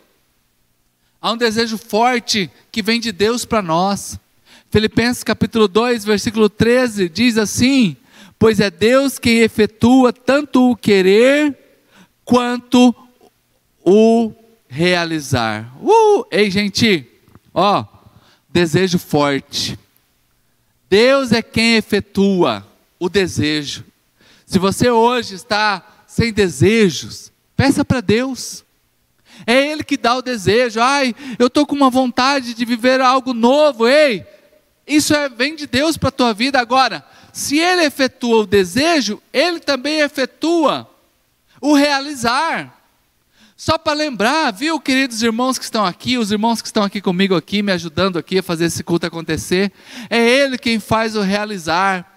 Há 1.22 1.32
um 1.32 1.36
desejo 1.36 1.78
forte 1.78 2.50
que 2.72 2.82
vem 2.82 2.98
de 2.98 3.12
Deus 3.12 3.44
para 3.44 3.62
nós. 3.62 4.18
Filipenses 4.70 5.22
capítulo 5.22 5.68
2, 5.68 6.04
versículo 6.04 6.50
13 6.50 7.08
diz 7.08 7.38
assim: 7.38 7.96
Pois 8.36 8.58
é 8.58 8.68
Deus 8.68 9.18
quem 9.18 9.38
efetua 9.38 10.12
tanto 10.12 10.72
o 10.72 10.76
querer 10.76 11.56
quanto 12.24 12.94
o 13.84 14.32
realizar. 14.74 15.72
Uh! 15.80 16.26
Ei, 16.32 16.50
gente, 16.50 17.06
ó, 17.54 17.84
desejo 18.48 18.98
forte. 18.98 19.78
Deus 20.90 21.30
é 21.30 21.40
quem 21.40 21.76
efetua 21.76 22.66
o 22.98 23.08
desejo. 23.08 23.84
Se 24.44 24.58
você 24.58 24.90
hoje 24.90 25.36
está 25.36 26.04
sem 26.08 26.32
desejos, 26.32 27.32
peça 27.56 27.84
para 27.84 28.00
Deus. 28.00 28.64
É 29.46 29.54
Ele 29.54 29.84
que 29.84 29.96
dá 29.96 30.16
o 30.16 30.22
desejo. 30.22 30.80
Ai, 30.80 31.14
eu 31.38 31.46
estou 31.46 31.64
com 31.64 31.76
uma 31.76 31.90
vontade 31.90 32.52
de 32.52 32.64
viver 32.64 33.00
algo 33.00 33.32
novo. 33.32 33.86
Ei, 33.86 34.26
isso 34.86 35.14
é, 35.14 35.28
vem 35.28 35.54
de 35.54 35.68
Deus 35.68 35.96
para 35.96 36.08
a 36.08 36.12
tua 36.12 36.34
vida. 36.34 36.58
Agora, 36.58 37.04
se 37.32 37.58
Ele 37.58 37.84
efetua 37.84 38.42
o 38.42 38.46
desejo, 38.46 39.22
Ele 39.32 39.60
também 39.60 40.00
efetua 40.00 40.90
o 41.60 41.74
realizar. 41.74 42.73
Só 43.56 43.78
para 43.78 43.92
lembrar, 43.92 44.52
viu, 44.52 44.80
queridos 44.80 45.23
irmãos 45.23 45.58
que 45.58 45.64
estão 45.64 45.87
aqui, 45.87 46.18
os 46.18 46.32
irmãos 46.32 46.61
que 46.61 46.66
estão 46.66 46.82
aqui 46.82 47.00
comigo 47.00 47.37
aqui, 47.37 47.62
me 47.62 47.70
ajudando 47.70 48.18
aqui 48.18 48.38
a 48.38 48.42
fazer 48.42 48.64
esse 48.64 48.82
culto 48.82 49.06
acontecer, 49.06 49.73
é 50.11 50.18
Ele 50.18 50.58
quem 50.58 50.80
faz 50.80 51.14
o 51.14 51.20
realizar. 51.20 52.11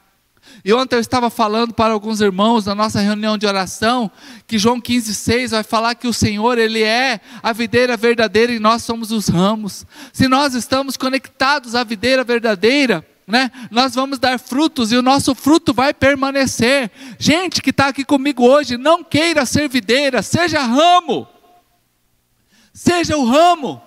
E 0.66 0.74
ontem 0.74 0.96
eu 0.96 1.00
estava 1.00 1.30
falando 1.30 1.74
para 1.74 1.94
alguns 1.94 2.22
irmãos 2.22 2.66
na 2.66 2.74
nossa 2.74 3.00
reunião 3.00 3.38
de 3.38 3.46
oração 3.46 4.10
que 4.48 4.58
João 4.58 4.82
15,6 4.82 5.50
vai 5.50 5.64
falar 5.64 5.94
que 5.94 6.08
o 6.08 6.14
Senhor, 6.14 6.58
Ele 6.58 6.82
é 6.82 7.22
a 7.44 7.54
videira 7.54 7.96
verdadeira 7.96 8.52
e 8.52 8.60
nós 8.60 8.82
somos 8.82 9.12
os 9.12 9.28
ramos. 9.28 9.86
Se 10.12 10.28
nós 10.28 10.56
estamos 10.56 10.98
conectados 10.98 11.76
à 11.76 11.84
videira 11.84 12.24
verdadeira, 12.24 13.06
né, 13.28 13.52
nós 13.70 13.94
vamos 13.94 14.20
dar 14.20 14.40
frutos 14.40 14.94
e 14.94 14.96
o 14.96 15.02
nosso 15.02 15.36
fruto 15.36 15.74
vai 15.74 15.94
permanecer. 15.94 16.90
Gente 17.20 17.62
que 17.62 17.72
está 17.72 17.90
aqui 17.90 18.06
comigo 18.06 18.48
hoje, 18.48 18.78
não 18.78 19.04
queira 19.04 19.46
ser 19.46 19.68
videira, 19.68 20.22
seja 20.22 20.62
ramo. 20.62 21.28
Seja 22.74 23.18
o 23.18 23.26
ramo. 23.26 23.82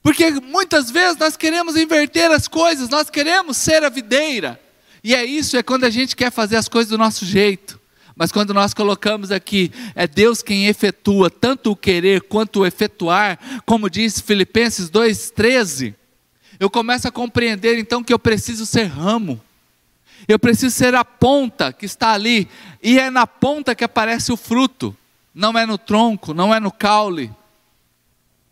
Porque 0.00 0.30
muitas 0.30 0.92
vezes 0.92 1.16
nós 1.16 1.36
queremos 1.36 1.76
inverter 1.76 2.30
as 2.30 2.46
coisas, 2.46 2.88
nós 2.88 3.10
queremos 3.10 3.56
ser 3.56 3.82
a 3.82 3.88
videira. 3.88 4.60
E 5.02 5.12
é 5.12 5.24
isso, 5.24 5.56
é 5.56 5.62
quando 5.62 5.82
a 5.82 5.90
gente 5.90 6.14
quer 6.14 6.30
fazer 6.30 6.56
as 6.56 6.68
coisas 6.68 6.90
do 6.90 6.98
nosso 6.98 7.26
jeito. 7.26 7.80
Mas 8.14 8.30
quando 8.30 8.54
nós 8.54 8.72
colocamos 8.72 9.32
aqui, 9.32 9.72
é 9.94 10.06
Deus 10.06 10.40
quem 10.40 10.68
efetua 10.68 11.28
tanto 11.28 11.72
o 11.72 11.76
querer 11.76 12.22
quanto 12.22 12.60
o 12.60 12.66
efetuar, 12.66 13.40
como 13.66 13.90
diz 13.90 14.20
Filipenses 14.20 14.88
2,13, 14.88 15.94
eu 16.64 16.70
começo 16.70 17.06
a 17.06 17.12
compreender 17.12 17.78
então 17.78 18.02
que 18.02 18.12
eu 18.12 18.18
preciso 18.18 18.64
ser 18.64 18.84
ramo, 18.84 19.40
eu 20.26 20.38
preciso 20.38 20.74
ser 20.74 20.94
a 20.94 21.04
ponta 21.04 21.72
que 21.72 21.84
está 21.84 22.12
ali, 22.12 22.48
e 22.82 22.98
é 22.98 23.10
na 23.10 23.26
ponta 23.26 23.74
que 23.74 23.84
aparece 23.84 24.32
o 24.32 24.36
fruto, 24.36 24.96
não 25.34 25.58
é 25.58 25.66
no 25.66 25.76
tronco, 25.76 26.32
não 26.32 26.54
é 26.54 26.58
no 26.58 26.72
caule, 26.72 27.30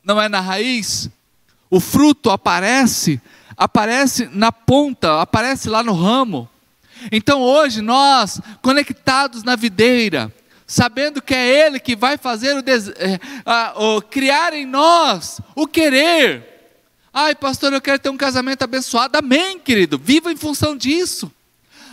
não 0.04 0.20
é 0.20 0.28
na 0.28 0.40
raiz. 0.40 1.08
O 1.70 1.80
fruto 1.80 2.30
aparece 2.30 3.20
aparece 3.56 4.28
na 4.32 4.52
ponta, 4.52 5.20
aparece 5.20 5.68
lá 5.68 5.82
no 5.82 5.94
ramo. 5.94 6.48
Então 7.10 7.40
hoje 7.40 7.80
nós, 7.80 8.40
conectados 8.60 9.42
na 9.42 9.56
videira, 9.56 10.32
sabendo 10.66 11.22
que 11.22 11.34
é 11.34 11.66
Ele 11.66 11.80
que 11.80 11.96
vai 11.96 12.18
fazer 12.18 12.56
o, 12.56 12.58
é, 12.58 13.18
o 13.76 14.02
criar 14.02 14.52
em 14.52 14.66
nós 14.66 15.40
o 15.54 15.66
querer. 15.66 16.51
Ai, 17.12 17.34
pastor, 17.34 17.72
eu 17.72 17.80
quero 17.80 17.98
ter 17.98 18.08
um 18.08 18.16
casamento 18.16 18.62
abençoado. 18.62 19.18
Amém, 19.18 19.58
querido. 19.58 19.98
Viva 19.98 20.32
em 20.32 20.36
função 20.36 20.74
disso. 20.74 21.30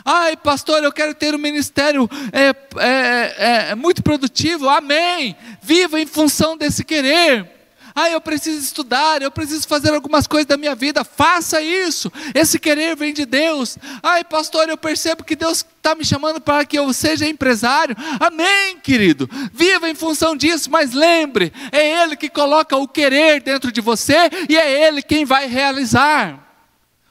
Ai, 0.05 0.37
pastor, 0.37 0.81
eu 0.81 0.93
quero 0.93 1.13
ter 1.13 1.35
um 1.35 1.37
ministério 1.37 2.09
é, 2.31 2.55
é, 2.77 3.69
é, 3.71 3.75
muito 3.75 4.01
produtivo. 4.01 4.69
Amém. 4.69 5.35
Viva 5.61 5.99
em 5.99 6.05
função 6.05 6.57
desse 6.57 6.85
querer. 6.85 7.58
Ah, 7.95 8.09
eu 8.09 8.21
preciso 8.21 8.59
estudar, 8.59 9.21
eu 9.21 9.31
preciso 9.31 9.67
fazer 9.67 9.93
algumas 9.93 10.27
coisas 10.27 10.47
da 10.47 10.57
minha 10.57 10.75
vida. 10.75 11.03
Faça 11.03 11.61
isso. 11.61 12.11
Esse 12.33 12.59
querer 12.59 12.95
vem 12.95 13.13
de 13.13 13.25
Deus. 13.25 13.77
Ai, 14.01 14.23
pastor, 14.23 14.69
eu 14.69 14.77
percebo 14.77 15.23
que 15.23 15.35
Deus 15.35 15.65
está 15.77 15.95
me 15.95 16.05
chamando 16.05 16.39
para 16.41 16.65
que 16.65 16.77
eu 16.77 16.91
seja 16.93 17.27
empresário. 17.27 17.95
Amém, 18.19 18.79
querido. 18.79 19.29
Viva 19.53 19.89
em 19.89 19.95
função 19.95 20.35
disso, 20.35 20.69
mas 20.69 20.93
lembre: 20.93 21.51
é 21.71 22.03
Ele 22.03 22.15
que 22.15 22.29
coloca 22.29 22.75
o 22.77 22.87
querer 22.87 23.41
dentro 23.41 23.71
de 23.71 23.81
você 23.81 24.29
e 24.47 24.57
é 24.57 24.87
Ele 24.87 25.01
quem 25.01 25.25
vai 25.25 25.47
realizar. 25.47 26.47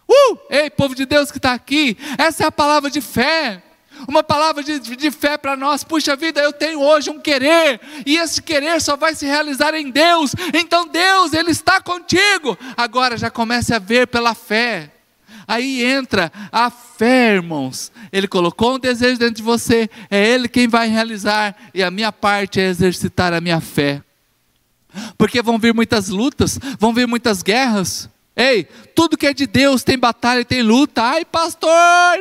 Uh! 0.09 0.39
Ei, 0.49 0.71
povo 0.71 0.95
de 0.95 1.05
Deus 1.05 1.31
que 1.31 1.37
está 1.37 1.53
aqui, 1.53 1.97
essa 2.17 2.45
é 2.45 2.47
a 2.47 2.53
palavra 2.53 2.91
de 2.91 3.01
fé 3.01 3.63
uma 4.07 4.23
palavra 4.23 4.63
de, 4.63 4.79
de 4.79 5.11
fé 5.11 5.37
para 5.37 5.57
nós. 5.57 5.83
Puxa 5.83 6.15
vida, 6.15 6.41
eu 6.41 6.53
tenho 6.53 6.81
hoje 6.81 7.11
um 7.11 7.19
querer, 7.19 7.81
e 8.05 8.17
esse 8.17 8.43
querer 8.43 8.81
só 8.81 8.97
vai 8.97 9.15
se 9.15 9.27
realizar 9.27 9.75
em 9.75 9.91
Deus. 9.91 10.35
Então 10.55 10.87
Deus, 10.87 11.33
Ele 11.33 11.51
está 11.51 11.81
contigo. 11.81 12.57
Agora 12.77 13.17
já 13.17 13.31
comece 13.31 13.75
a 13.75 13.79
ver 13.79 14.07
pela 14.07 14.35
fé. 14.35 14.93
Aí 15.47 15.83
entra 15.83 16.31
a 16.53 16.71
fé, 16.71 17.35
irmãos. 17.37 17.91
Ele 18.13 18.29
colocou 18.29 18.75
um 18.75 18.79
desejo 18.79 19.19
dentro 19.19 19.37
de 19.37 19.43
você, 19.43 19.89
é 20.11 20.27
Ele 20.27 20.47
quem 20.47 20.69
vai 20.69 20.89
realizar, 20.89 21.57
e 21.73 21.83
a 21.83 21.91
minha 21.91 22.13
parte 22.13 22.61
é 22.61 22.69
exercitar 22.69 23.33
a 23.33 23.41
minha 23.41 23.61
fé. 23.61 24.03
Porque 25.17 25.41
vão 25.43 25.59
vir 25.59 25.75
muitas 25.75 26.09
lutas, 26.09 26.59
vão 26.79 26.93
vir 26.93 27.07
muitas 27.07 27.43
guerras. 27.43 28.11
Ei, 28.39 28.69
tudo 28.95 29.17
que 29.17 29.27
é 29.27 29.35
de 29.35 29.49
Deus 29.49 29.83
tem 29.83 29.99
batalha 29.99 30.43
e 30.43 30.45
tem 30.45 30.63
luta. 30.63 31.03
Ai, 31.03 31.25
pastor, 31.25 31.73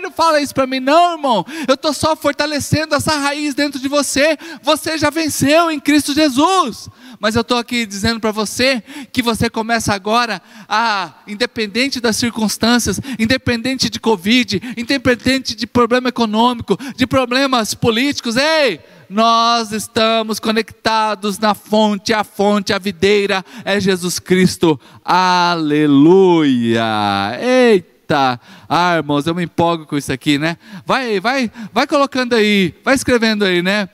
não 0.01 0.12
fala 0.12 0.41
isso 0.41 0.51
para 0.51 0.65
mim, 0.65 0.79
não, 0.79 1.12
irmão. 1.12 1.45
Eu 1.67 1.75
estou 1.75 1.93
só 1.93 2.15
fortalecendo 2.15 2.95
essa 2.95 3.15
raiz 3.17 3.53
dentro 3.53 3.79
de 3.79 3.88
você. 3.88 4.36
Você 4.63 4.97
já 4.97 5.12
venceu 5.12 5.69
em 5.69 5.79
Cristo 5.79 6.15
Jesus. 6.15 6.89
Mas 7.19 7.36
eu 7.36 7.41
estou 7.41 7.59
aqui 7.59 7.86
dizendo 7.86 8.19
para 8.19 8.31
você 8.31 8.81
que 9.12 9.21
você 9.21 9.47
começa 9.47 9.93
agora 9.93 10.41
a, 10.67 11.13
independente 11.27 12.01
das 12.01 12.15
circunstâncias, 12.15 13.00
independente 13.19 13.88
de 13.88 14.00
Covid, 14.00 14.74
independente 14.75 15.55
de 15.55 15.67
problema 15.67 16.09
econômico, 16.09 16.77
de 16.95 17.05
problemas 17.05 17.75
políticos, 17.75 18.38
ei, 18.38 18.79
nós 19.10 19.72
estamos 19.72 20.40
conectados 20.40 21.40
na 21.40 21.54
fonte, 21.54 22.14
a 22.14 22.24
fonte, 22.24 22.74
a 22.74 22.80
videira 22.80 23.44
é 23.64 23.80
Jesus 23.80 24.20
Cristo. 24.20 24.80
Aleluia! 25.04 26.84
Eita! 27.42 28.40
Ah, 28.70 28.98
irmãos, 28.98 29.28
eu 29.28 29.36
me 29.36 29.44
empolgo 29.44 29.86
com 29.86 29.98
isso 29.98 30.12
aqui, 30.12 30.38
né? 30.38 30.58
Vai, 30.86 31.20
vai, 31.20 31.52
vai 31.74 31.88
colocando 31.88 32.34
aí, 32.34 32.74
vai 32.84 32.96
escrevendo 32.96 33.44
aí, 33.46 33.62
né? 33.62 33.90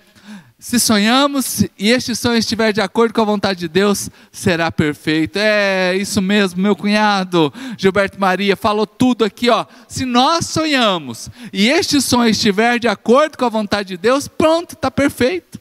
Se 0.64 0.80
sonhamos 0.80 1.66
e 1.78 1.92
este 1.92 2.16
sonho 2.16 2.38
estiver 2.38 2.72
de 2.72 2.80
acordo 2.80 3.14
com 3.14 3.20
a 3.20 3.26
vontade 3.26 3.60
de 3.60 3.68
Deus, 3.68 4.10
será 4.32 4.72
perfeito. 4.72 5.36
É 5.38 5.94
isso 5.94 6.22
mesmo, 6.22 6.62
meu 6.62 6.74
cunhado 6.74 7.54
Gilberto 7.78 8.18
Maria 8.18 8.56
falou 8.56 8.88
tudo 8.88 9.26
aqui, 9.26 9.50
ó. 9.50 9.66
Se 9.90 10.06
nós 10.06 10.46
sonhamos 10.46 11.30
e 11.52 11.68
este 11.68 12.00
sonho 12.00 12.30
estiver 12.30 12.80
de 12.80 12.88
acordo 12.88 13.38
com 13.38 13.44
a 13.44 13.50
vontade 13.50 13.90
de 13.90 13.98
Deus, 13.98 14.30
pronto, 14.30 14.74
está 14.74 14.90
perfeito. 14.90 15.60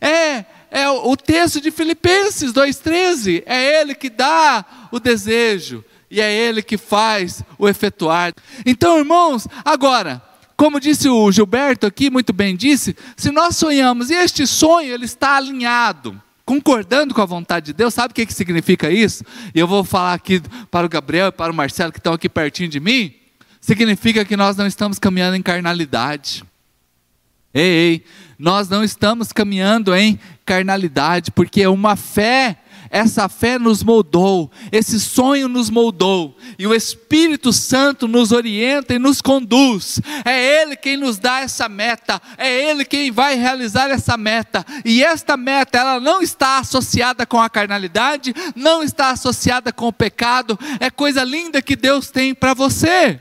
É, 0.00 0.46
é 0.70 0.88
o 0.88 1.14
texto 1.14 1.60
de 1.60 1.70
Filipenses 1.70 2.54
2,13. 2.54 3.42
É 3.44 3.82
ele 3.82 3.94
que 3.94 4.08
dá 4.08 4.64
o 4.90 4.98
desejo 4.98 5.84
e 6.10 6.22
é 6.22 6.32
ele 6.32 6.62
que 6.62 6.78
faz 6.78 7.42
o 7.58 7.68
efetuar. 7.68 8.32
Então, 8.64 8.98
irmãos, 8.98 9.46
agora 9.62 10.22
como 10.62 10.78
disse 10.78 11.08
o 11.08 11.32
Gilberto 11.32 11.88
aqui, 11.88 12.08
muito 12.08 12.32
bem 12.32 12.54
disse, 12.54 12.94
se 13.16 13.32
nós 13.32 13.56
sonhamos 13.56 14.10
e 14.10 14.14
este 14.14 14.46
sonho 14.46 14.94
ele 14.94 15.06
está 15.06 15.36
alinhado, 15.36 16.22
concordando 16.44 17.12
com 17.12 17.20
a 17.20 17.26
vontade 17.26 17.66
de 17.66 17.72
Deus, 17.72 17.92
sabe 17.92 18.12
o 18.12 18.14
que, 18.14 18.24
que 18.24 18.32
significa 18.32 18.88
isso? 18.88 19.24
E 19.52 19.58
eu 19.58 19.66
vou 19.66 19.82
falar 19.82 20.14
aqui 20.14 20.40
para 20.70 20.86
o 20.86 20.88
Gabriel 20.88 21.26
e 21.26 21.32
para 21.32 21.50
o 21.50 21.54
Marcelo 21.54 21.90
que 21.90 21.98
estão 21.98 22.12
aqui 22.12 22.28
pertinho 22.28 22.68
de 22.68 22.78
mim. 22.78 23.12
Significa 23.60 24.24
que 24.24 24.36
nós 24.36 24.56
não 24.56 24.64
estamos 24.64 25.00
caminhando 25.00 25.34
em 25.34 25.42
carnalidade. 25.42 26.44
Ei, 27.52 27.64
ei, 27.64 28.04
nós 28.38 28.68
não 28.68 28.84
estamos 28.84 29.32
caminhando 29.32 29.92
em 29.92 30.16
carnalidade, 30.46 31.32
porque 31.32 31.66
uma 31.66 31.96
fé 31.96 32.56
essa 32.92 33.26
fé 33.26 33.58
nos 33.58 33.82
moldou, 33.82 34.52
esse 34.70 35.00
sonho 35.00 35.48
nos 35.48 35.70
moldou, 35.70 36.36
e 36.58 36.66
o 36.66 36.74
Espírito 36.74 37.50
Santo 37.50 38.06
nos 38.06 38.32
orienta 38.32 38.92
e 38.92 38.98
nos 38.98 39.22
conduz. 39.22 39.98
É 40.26 40.60
Ele 40.60 40.76
quem 40.76 40.98
nos 40.98 41.18
dá 41.18 41.40
essa 41.40 41.70
meta, 41.70 42.20
é 42.36 42.68
Ele 42.68 42.84
quem 42.84 43.10
vai 43.10 43.34
realizar 43.34 43.90
essa 43.90 44.18
meta, 44.18 44.62
e 44.84 45.02
esta 45.02 45.38
meta, 45.38 45.78
ela 45.78 45.98
não 45.98 46.20
está 46.20 46.58
associada 46.58 47.24
com 47.24 47.40
a 47.40 47.48
carnalidade, 47.48 48.34
não 48.54 48.82
está 48.82 49.08
associada 49.08 49.72
com 49.72 49.88
o 49.88 49.92
pecado, 49.92 50.58
é 50.78 50.90
coisa 50.90 51.24
linda 51.24 51.62
que 51.62 51.74
Deus 51.74 52.10
tem 52.10 52.34
para 52.34 52.52
você. 52.52 53.18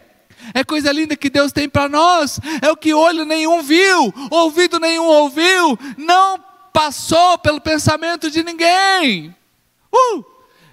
É 0.53 0.63
coisa 0.63 0.91
linda 0.91 1.15
que 1.15 1.29
Deus 1.29 1.51
tem 1.51 1.69
para 1.69 1.87
nós. 1.87 2.39
É 2.63 2.71
o 2.71 2.75
que 2.75 2.95
olho 2.95 3.23
nenhum 3.25 3.61
viu, 3.61 4.11
ouvido 4.31 4.79
nenhum 4.79 5.05
ouviu, 5.05 5.77
não 5.97 6.43
passou 6.73 7.37
pelo 7.37 7.61
pensamento 7.61 8.29
de 8.29 8.43
ninguém. 8.43 9.35
Uh! 9.93 10.23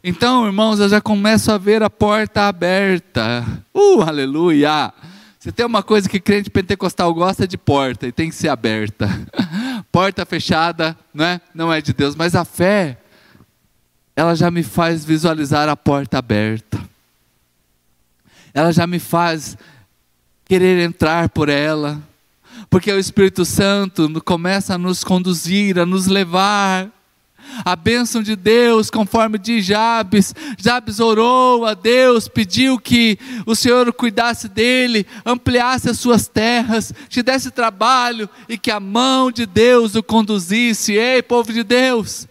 Então, 0.03 0.47
irmãos, 0.47 0.79
eu 0.79 0.89
já 0.89 1.01
começo 1.01 1.51
a 1.51 1.59
ver 1.59 1.83
a 1.83 1.91
porta 1.91 2.43
aberta. 2.49 3.45
Uh, 3.75 4.03
aleluia! 4.03 4.93
Se 5.39 5.53
tem 5.53 5.65
uma 5.65 5.83
coisa 5.83 6.09
que 6.09 6.21
crente 6.21 6.51
pentecostal 6.51 7.13
gosta 7.15 7.45
é 7.45 7.47
de 7.47 7.57
porta 7.57 8.07
e 8.07 8.13
tem 8.13 8.29
que 8.29 8.35
ser 8.35 8.49
aberta. 8.49 9.09
porta 9.91 10.27
fechada, 10.27 10.97
não 11.13 11.25
é? 11.25 11.41
Não 11.55 11.73
é 11.73 11.81
de 11.81 11.93
Deus, 11.93 12.15
mas 12.15 12.35
a 12.35 12.45
fé 12.45 12.99
ela 14.19 14.35
já 14.35 14.51
me 14.51 14.65
faz 14.65 15.05
visualizar 15.05 15.69
a 15.69 15.77
porta 15.77 16.19
aberta. 16.19 16.79
Ela 18.53 18.73
já 18.73 18.85
me 18.85 18.99
faz 18.99 19.57
querer 20.45 20.83
entrar 20.83 21.29
por 21.29 21.49
ela. 21.49 22.03
Porque 22.69 22.91
o 22.91 22.99
Espírito 22.99 23.45
Santo 23.45 24.11
começa 24.25 24.75
a 24.75 24.79
nos 24.79 25.05
conduzir, 25.05 25.79
a 25.79 25.87
nos 25.87 26.09
levar 26.09 26.91
A 27.65 27.75
bênção 27.75 28.23
de 28.23 28.37
Deus, 28.37 28.91
conforme 28.91 29.39
diz 29.39 29.65
Jabes. 29.65 30.35
Jabes 30.57 31.01
orou 31.01 31.65
a 31.65 31.75
Deus, 31.75 32.29
pediu 32.29 32.79
que 32.79 33.19
o 33.47 33.55
Senhor 33.55 33.93
cuidasse 33.93 34.49
dele, 34.49 35.07
ampliasse 35.25 35.89
as 35.91 35.99
suas 35.99 36.29
terras, 36.29 36.93
te 37.09 37.23
desse 37.23 37.51
trabalho 37.51 38.29
e 38.49 38.57
que 38.57 38.71
a 38.71 38.81
mão 38.81 39.31
de 39.31 39.47
Deus 39.47 39.95
o 39.95 40.03
conduzisse. 40.03 40.93
Ei, 40.93 41.23
povo 41.23 41.53
de 41.53 41.63
Deus! 41.63 42.29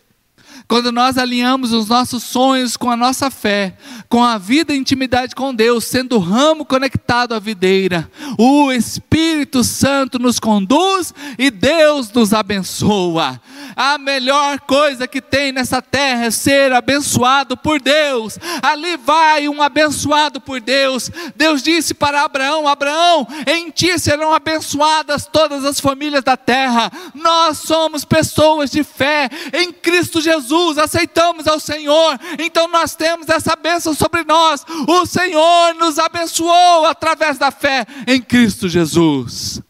Quando 0.68 0.92
nós 0.92 1.18
alinhamos 1.18 1.72
os 1.72 1.88
nossos 1.88 2.24
sonhos 2.24 2.76
com 2.76 2.92
a 2.92 2.98
nossa 2.98 3.32
fé, 3.32 3.78
com 4.10 4.24
a 4.24 4.38
vida 4.38 4.74
e 4.74 4.78
intimidade 4.78 5.36
com 5.36 5.54
Deus, 5.54 5.84
sendo 5.84 6.16
o 6.16 6.20
ramo 6.20 6.66
conectado 6.66 7.34
à 7.34 7.40
videira, 7.40 8.10
o 8.38 8.72
Espírito 8.72 9.64
Santo 9.64 10.20
nos 10.20 10.40
conduz 10.40 11.14
e 11.38 11.50
Deus 11.50 12.12
nos 12.12 12.34
abençoa. 12.34 13.42
A 13.76 13.98
melhor 13.98 14.60
coisa 14.62 15.08
que 15.08 15.22
tem 15.22 15.52
nessa 15.52 15.82
terra 15.82 16.26
é 16.26 16.32
ser 16.32 16.72
abençoado 16.74 17.58
por 17.58 17.80
Deus. 17.82 18.40
Ali 18.62 18.98
vai 18.98 19.48
um 19.48 19.62
abençoado 19.62 20.40
por 20.40 20.60
Deus. 20.60 21.12
Deus 21.36 21.62
disse 21.62 21.94
para 21.94 22.24
Abraão: 22.24 22.68
Abraão, 22.68 23.28
em 23.46 23.70
ti 23.70 24.00
serão 24.00 24.34
abençoadas 24.34 25.28
todas 25.32 25.66
as 25.66 25.80
famílias 25.80 26.24
da 26.24 26.38
terra. 26.38 26.92
Nós 27.14 27.60
somos 27.60 28.04
pessoas 28.06 28.72
de 28.72 28.84
fé 28.84 29.30
em 29.54 29.72
Cristo 29.72 30.22
Jesus 30.22 30.78
aceitamos 30.78 31.48
ao 31.48 31.60
Senhor, 31.60 32.20
então 32.40 32.68
nós 32.68 32.96
temos 32.96 33.30
essa 33.30 33.56
bênção 33.56 33.94
sobre 33.98 34.24
nós. 34.24 34.66
O 34.88 35.06
Senhor 35.06 35.74
nos 35.76 36.00
abençoou 36.00 36.86
através 36.86 37.38
da 37.38 37.52
fé 37.52 37.86
em 38.08 38.22
Cristo 38.22 38.70
Jesus. 38.70 39.62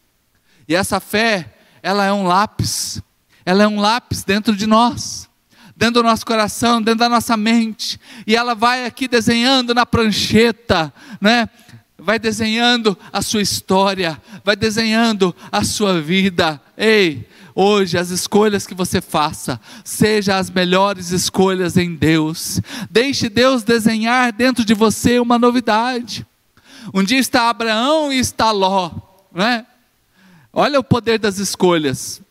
E 0.68 0.74
essa 0.74 1.00
fé, 1.00 1.54
ela 1.82 2.04
é 2.04 2.12
um 2.12 2.26
lápis, 2.26 3.02
ela 3.44 3.62
é 3.62 3.66
um 3.66 3.80
lápis 3.80 4.22
dentro 4.22 4.54
de 4.54 4.66
nós 4.66 5.28
dentro 5.78 6.02
do 6.02 6.08
nosso 6.08 6.26
coração, 6.26 6.82
dentro 6.82 6.98
da 6.98 7.08
nossa 7.08 7.36
mente, 7.36 8.00
e 8.26 8.34
ela 8.34 8.52
vai 8.52 8.84
aqui 8.84 9.06
desenhando 9.06 9.72
na 9.72 9.86
prancheta, 9.86 10.92
né? 11.20 11.48
Vai 11.96 12.18
desenhando 12.18 12.98
a 13.12 13.22
sua 13.22 13.40
história, 13.40 14.20
vai 14.44 14.56
desenhando 14.56 15.34
a 15.52 15.62
sua 15.62 16.00
vida. 16.00 16.60
Ei, 16.76 17.28
Hoje, 17.60 17.98
as 17.98 18.10
escolhas 18.10 18.68
que 18.68 18.72
você 18.72 19.00
faça, 19.00 19.60
sejam 19.82 20.36
as 20.36 20.48
melhores 20.48 21.10
escolhas 21.10 21.76
em 21.76 21.92
Deus. 21.92 22.60
Deixe 22.88 23.28
Deus 23.28 23.64
desenhar 23.64 24.30
dentro 24.30 24.64
de 24.64 24.74
você 24.74 25.18
uma 25.18 25.40
novidade. 25.40 26.24
Um 26.94 27.02
dia 27.02 27.18
está 27.18 27.50
Abraão 27.50 28.12
e 28.12 28.20
está 28.20 28.52
Ló, 28.52 28.92
né? 29.34 29.66
Olha 30.52 30.78
o 30.78 30.84
poder 30.84 31.18
das 31.18 31.38
escolhas. 31.38 32.22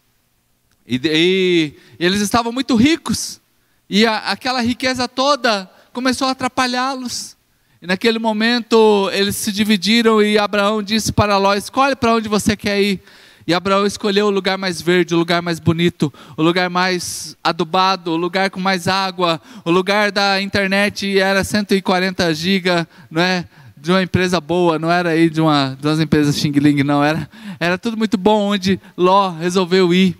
E, 0.87 0.95
e, 1.03 1.73
e 1.99 2.05
eles 2.05 2.21
estavam 2.21 2.53
muito 2.53 2.77
ricos, 2.77 3.41
e 3.89 4.05
a, 4.05 4.31
aquela 4.31 4.61
riqueza 4.61 5.09
toda 5.09 5.69
começou 5.91 6.29
a 6.29 6.31
atrapalhá-los. 6.31 7.35
E 7.81 7.85
naquele 7.85 8.17
momento 8.17 9.09
eles 9.11 9.35
se 9.35 9.51
dividiram 9.51 10.21
e 10.21 10.39
Abraão 10.39 10.81
disse 10.81 11.11
para 11.11 11.37
Ló: 11.37 11.53
Escolhe 11.53 11.97
para 11.97 12.15
onde 12.15 12.29
você 12.29 12.55
quer 12.55 12.81
ir. 12.81 13.03
E 13.47 13.53
Abraão 13.53 13.85
escolheu 13.85 14.25
o 14.25 14.29
lugar 14.29 14.57
mais 14.57 14.81
verde, 14.81 15.15
o 15.15 15.17
lugar 15.17 15.41
mais 15.41 15.57
bonito, 15.57 16.13
o 16.35 16.43
lugar 16.43 16.69
mais 16.69 17.37
adubado, 17.41 18.11
o 18.11 18.17
lugar 18.17 18.49
com 18.49 18.59
mais 18.59 18.89
água, 18.89 19.39
o 19.63 19.71
lugar 19.71 20.11
da 20.11 20.41
internet 20.41 21.17
era 21.17 21.45
140 21.45 22.33
GB, 22.33 22.85
não 23.09 23.21
é? 23.21 23.47
De 23.77 23.89
uma 23.89 24.03
empresa 24.03 24.41
boa, 24.41 24.77
não 24.77 24.91
era 24.91 25.11
aí 25.11 25.29
de, 25.29 25.39
uma, 25.39 25.77
de 25.79 25.87
umas 25.87 26.01
empresas 26.01 26.35
Xing 26.35 26.51
Ling, 26.51 26.83
não. 26.83 27.01
Era, 27.01 27.29
era 27.57 27.77
tudo 27.77 27.95
muito 27.95 28.17
bom 28.17 28.49
onde 28.51 28.81
Ló 28.97 29.29
resolveu 29.29 29.93
ir. 29.93 30.17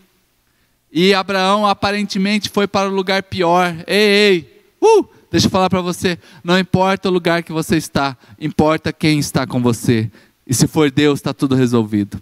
E 0.90 1.14
Abraão 1.14 1.68
aparentemente 1.68 2.50
foi 2.50 2.66
para 2.66 2.88
o 2.90 2.96
lugar 2.96 3.24
pior. 3.24 3.76
Ei, 3.86 3.98
ei, 3.98 4.64
uh, 4.82 5.06
deixa 5.30 5.48
eu 5.48 5.52
falar 5.52 5.70
para 5.70 5.82
você: 5.82 6.18
não 6.42 6.58
importa 6.58 7.10
o 7.10 7.12
lugar 7.12 7.44
que 7.44 7.52
você 7.52 7.76
está, 7.76 8.16
importa 8.40 8.94
quem 8.94 9.20
está 9.20 9.46
com 9.46 9.62
você. 9.62 10.10
E 10.48 10.54
se 10.54 10.66
for 10.66 10.90
Deus, 10.90 11.20
está 11.20 11.34
tudo 11.34 11.56
resolvido. 11.56 12.22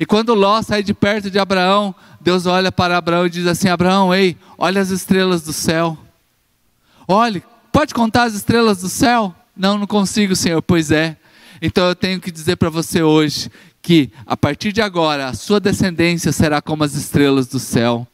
E 0.00 0.06
quando 0.06 0.34
Ló 0.34 0.62
sai 0.62 0.82
de 0.82 0.94
perto 0.94 1.30
de 1.30 1.38
Abraão, 1.38 1.94
Deus 2.20 2.46
olha 2.46 2.70
para 2.70 2.96
Abraão 2.96 3.26
e 3.26 3.30
diz 3.30 3.46
assim: 3.46 3.68
Abraão, 3.68 4.14
ei, 4.14 4.36
olha 4.56 4.80
as 4.80 4.90
estrelas 4.90 5.42
do 5.42 5.52
céu. 5.52 5.98
Olhe, 7.06 7.42
pode 7.72 7.94
contar 7.94 8.24
as 8.24 8.34
estrelas 8.34 8.80
do 8.80 8.88
céu? 8.88 9.34
Não, 9.56 9.78
não 9.78 9.86
consigo, 9.86 10.36
Senhor. 10.36 10.62
Pois 10.62 10.90
é. 10.90 11.16
Então 11.60 11.88
eu 11.88 11.94
tenho 11.96 12.20
que 12.20 12.30
dizer 12.30 12.56
para 12.56 12.70
você 12.70 13.02
hoje 13.02 13.50
que 13.82 14.10
a 14.26 14.36
partir 14.36 14.72
de 14.72 14.80
agora 14.80 15.28
a 15.28 15.34
sua 15.34 15.58
descendência 15.58 16.30
será 16.30 16.62
como 16.62 16.84
as 16.84 16.94
estrelas 16.94 17.48
do 17.48 17.58
céu. 17.58 18.06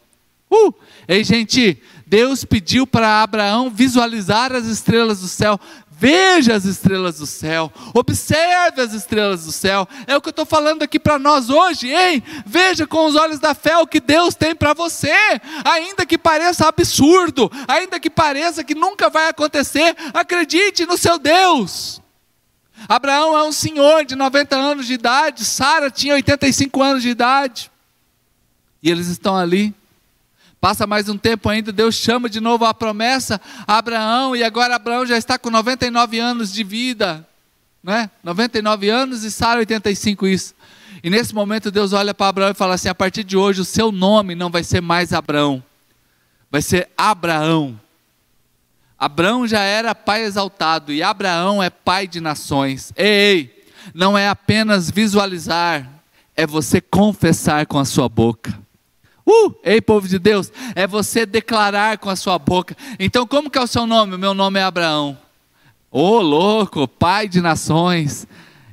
Uh! 0.51 0.73
Ei, 1.07 1.25
gente, 1.25 1.79
Deus 2.07 2.45
pediu 2.45 2.87
para 2.87 3.23
Abraão 3.23 3.71
visualizar 3.71 4.53
as 4.53 4.67
estrelas 4.67 5.21
do 5.21 5.29
céu. 5.29 5.59
Veja 5.97 6.55
as 6.55 6.65
estrelas 6.65 7.19
do 7.19 7.27
céu, 7.27 7.73
observe 7.95 8.81
as 8.81 8.93
estrelas 8.93 9.45
do 9.45 9.53
céu. 9.53 9.89
É 10.07 10.17
o 10.17 10.21
que 10.21 10.29
eu 10.29 10.33
estou 10.33 10.45
falando 10.45 10.83
aqui 10.83 10.99
para 10.99 11.19
nós 11.19 11.49
hoje, 11.49 11.95
hein? 11.95 12.23
Veja 12.45 12.87
com 12.87 13.07
os 13.07 13.15
olhos 13.15 13.39
da 13.39 13.55
fé 13.55 13.79
o 13.79 13.87
que 13.87 14.01
Deus 14.01 14.35
tem 14.35 14.55
para 14.57 14.75
você, 14.75 15.15
ainda 15.65 16.05
que 16.05 16.19
pareça 16.19 16.67
absurdo, 16.67 17.51
ainda 17.69 18.01
que 18.01 18.11
pareça 18.11 18.65
que 18.65 18.75
nunca 18.75 19.09
vai 19.09 19.29
acontecer, 19.29 19.97
acredite 20.13 20.85
no 20.85 20.99
seu 20.99 21.17
Deus. 21.17 22.03
Abraão 22.89 23.39
é 23.39 23.45
um 23.45 23.53
senhor 23.53 24.05
de 24.05 24.17
90 24.17 24.57
anos 24.57 24.87
de 24.87 24.95
idade, 24.95 25.45
Sara 25.45 25.91
tinha 25.91 26.15
85 26.15 26.83
anos 26.83 27.03
de 27.03 27.09
idade, 27.09 27.71
e 28.83 28.91
eles 28.91 29.07
estão 29.07 29.37
ali 29.37 29.73
Passa 30.65 30.87
mais 30.87 31.11
um 31.11 31.19
tempo 31.19 31.51
ainda, 31.51 31.71
Deus 31.71 31.95
chama 31.95 32.27
de 32.27 32.41
novo 32.41 32.65
a 32.65 32.73
promessa 32.73 33.39
a 33.67 33.77
Abraão, 33.77 34.35
e 34.35 34.43
agora 34.43 34.75
Abraão 34.75 35.05
já 35.05 35.19
está 35.19 35.39
com 35.39 35.51
99 35.51 36.19
anos 36.19 36.51
de 36.51 36.65
vida, 36.65 37.29
né? 37.83 38.11
99 38.23 38.89
anos 38.89 39.25
e 39.25 39.31
Sara 39.31 39.59
85 39.59 40.27
isso. 40.27 40.55
E 41.03 41.11
nesse 41.11 41.35
momento 41.35 41.71
Deus 41.71 41.93
olha 41.93 42.15
para 42.15 42.29
Abraão 42.29 42.51
e 42.51 42.55
fala 42.55 42.77
assim: 42.77 42.89
a 42.89 42.95
partir 42.95 43.25
de 43.25 43.37
hoje 43.37 43.61
o 43.61 43.65
seu 43.65 43.93
nome 43.93 44.35
não 44.35 44.49
vai 44.49 44.65
ser 44.65 44.81
mais 44.81 45.13
Abraão, 45.13 45.63
vai 46.51 46.63
ser 46.63 46.89
Abraão. 46.97 47.79
Abraão 48.99 49.47
já 49.47 49.61
era 49.61 49.95
pai 49.95 50.23
exaltado 50.23 50.95
e 50.95 51.03
Abraão 51.03 51.63
é 51.63 51.69
pai 51.69 52.09
de 52.09 52.23
nações. 52.23 52.91
Ei, 52.97 53.67
não 53.93 54.17
é 54.17 54.31
apenas 54.31 54.91
visualizar, 54.91 55.87
é 56.35 56.47
você 56.47 56.81
confessar 56.81 57.67
com 57.67 57.79
a 57.79 57.85
sua 57.85 58.09
boca. 58.09 58.64
Uh, 59.27 59.55
ei 59.65 59.81
povo 59.81 60.07
de 60.07 60.19
Deus, 60.19 60.53
é 60.75 60.87
você 60.87 61.25
declarar 61.25 61.99
com 61.99 62.11
a 62.11 62.17
sua 62.17 62.39
boca. 62.39 62.77
Então, 62.99 63.27
como 63.27 63.51
que 63.51 63.59
é 63.59 63.63
o 63.63 63.67
seu 63.67 63.87
nome? 63.87 64.19
Meu 64.19 64.35
nome 64.35 64.61
é 64.61 64.63
Abraão. 64.63 65.17
Ô 65.91 66.17
oh, 66.17 66.21
louco, 66.21 66.87
pai 66.87 67.29
de 67.29 67.41
nações. 67.41 68.27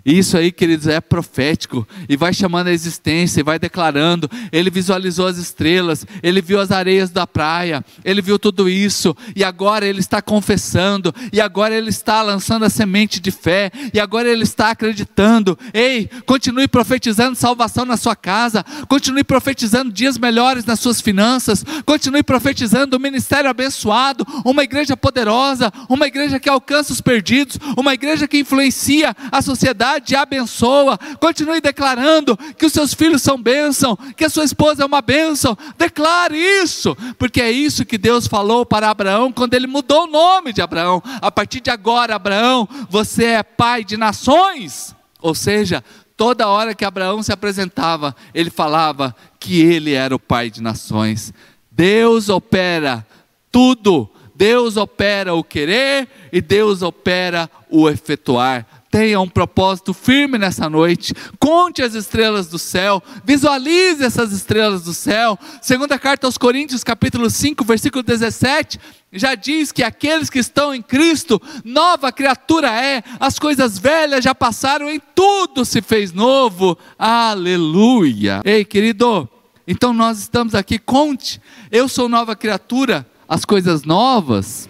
Isso 0.05 0.35
aí, 0.35 0.51
queridos, 0.51 0.87
é 0.87 0.99
profético 0.99 1.87
e 2.09 2.17
vai 2.17 2.33
chamando 2.33 2.67
a 2.67 2.71
existência 2.71 3.39
e 3.39 3.43
vai 3.43 3.59
declarando. 3.59 4.29
Ele 4.51 4.69
visualizou 4.69 5.27
as 5.27 5.37
estrelas, 5.37 6.05
ele 6.23 6.41
viu 6.41 6.59
as 6.59 6.71
areias 6.71 7.11
da 7.11 7.27
praia, 7.27 7.85
ele 8.03 8.21
viu 8.21 8.39
tudo 8.39 8.67
isso 8.67 9.15
e 9.35 9.43
agora 9.43 9.85
ele 9.85 9.99
está 9.99 10.21
confessando, 10.21 11.13
e 11.31 11.39
agora 11.39 11.75
ele 11.75 11.89
está 11.89 12.21
lançando 12.21 12.65
a 12.65 12.69
semente 12.69 13.19
de 13.19 13.31
fé, 13.31 13.71
e 13.93 13.99
agora 13.99 14.29
ele 14.29 14.43
está 14.43 14.71
acreditando. 14.71 15.57
Ei, 15.73 16.09
continue 16.25 16.67
profetizando 16.67 17.35
salvação 17.35 17.85
na 17.85 17.97
sua 17.97 18.15
casa, 18.15 18.65
continue 18.87 19.23
profetizando 19.23 19.91
dias 19.91 20.17
melhores 20.17 20.65
nas 20.65 20.79
suas 20.79 20.99
finanças, 20.99 21.63
continue 21.85 22.23
profetizando 22.23 22.97
um 22.97 22.99
ministério 22.99 23.49
abençoado, 23.49 24.25
uma 24.43 24.63
igreja 24.63 24.97
poderosa, 24.97 25.71
uma 25.87 26.07
igreja 26.07 26.39
que 26.39 26.49
alcança 26.49 26.91
os 26.91 27.01
perdidos, 27.01 27.59
uma 27.77 27.93
igreja 27.93 28.27
que 28.27 28.39
influencia 28.39 29.15
a 29.31 29.41
sociedade 29.41 29.90
te 29.99 30.15
abençoa. 30.15 30.97
Continue 31.19 31.59
declarando 31.59 32.37
que 32.57 32.65
os 32.65 32.73
seus 32.73 32.93
filhos 32.93 33.21
são 33.21 33.41
bênção, 33.41 33.97
que 34.15 34.23
a 34.23 34.29
sua 34.29 34.43
esposa 34.43 34.83
é 34.83 34.85
uma 34.85 35.01
bênção. 35.01 35.57
Declare 35.77 36.37
isso, 36.37 36.95
porque 37.17 37.41
é 37.41 37.51
isso 37.51 37.85
que 37.85 37.97
Deus 37.97 38.27
falou 38.27 38.65
para 38.65 38.89
Abraão 38.89 39.31
quando 39.31 39.53
ele 39.53 39.67
mudou 39.67 40.03
o 40.03 40.11
nome 40.11 40.53
de 40.53 40.61
Abraão. 40.61 41.01
A 41.21 41.31
partir 41.31 41.59
de 41.59 41.69
agora, 41.69 42.15
Abraão, 42.15 42.67
você 42.89 43.25
é 43.25 43.43
pai 43.43 43.83
de 43.83 43.97
nações. 43.97 44.95
Ou 45.19 45.35
seja, 45.35 45.83
toda 46.15 46.47
hora 46.47 46.75
que 46.75 46.85
Abraão 46.85 47.21
se 47.21 47.31
apresentava, 47.31 48.15
ele 48.33 48.49
falava 48.49 49.15
que 49.39 49.61
ele 49.61 49.93
era 49.93 50.15
o 50.15 50.19
pai 50.19 50.49
de 50.49 50.61
nações. 50.61 51.33
Deus 51.71 52.29
opera 52.29 53.05
tudo. 53.51 54.09
Deus 54.33 54.75
opera 54.75 55.35
o 55.35 55.43
querer 55.43 56.07
e 56.31 56.41
Deus 56.41 56.81
opera 56.81 57.47
o 57.69 57.87
efetuar 57.87 58.65
tenha 58.91 59.21
um 59.21 59.27
propósito 59.27 59.93
firme 59.93 60.37
nessa 60.37 60.69
noite. 60.69 61.13
Conte 61.39 61.81
as 61.81 61.95
estrelas 61.95 62.47
do 62.47 62.59
céu, 62.59 63.01
visualize 63.23 64.03
essas 64.03 64.33
estrelas 64.33 64.83
do 64.83 64.93
céu. 64.93 65.39
Segunda 65.61 65.97
carta 65.97 66.27
aos 66.27 66.37
Coríntios, 66.37 66.83
capítulo 66.83 67.29
5, 67.29 67.63
versículo 67.63 68.03
17, 68.03 68.77
já 69.13 69.33
diz 69.33 69.71
que 69.71 69.81
aqueles 69.81 70.29
que 70.29 70.39
estão 70.39 70.75
em 70.75 70.81
Cristo, 70.81 71.41
nova 71.63 72.11
criatura 72.11 72.69
é, 72.69 73.01
as 73.17 73.39
coisas 73.39 73.79
velhas 73.79 74.23
já 74.23 74.35
passaram, 74.35 74.89
em 74.89 75.01
tudo 75.15 75.63
se 75.63 75.81
fez 75.81 76.11
novo. 76.11 76.77
Aleluia. 76.99 78.41
Ei, 78.43 78.65
querido, 78.65 79.27
então 79.65 79.93
nós 79.93 80.19
estamos 80.19 80.53
aqui, 80.53 80.77
conte, 80.77 81.41
eu 81.71 81.87
sou 81.87 82.09
nova 82.09 82.35
criatura 82.35 83.07
as 83.27 83.45
coisas 83.45 83.85
novas, 83.85 84.67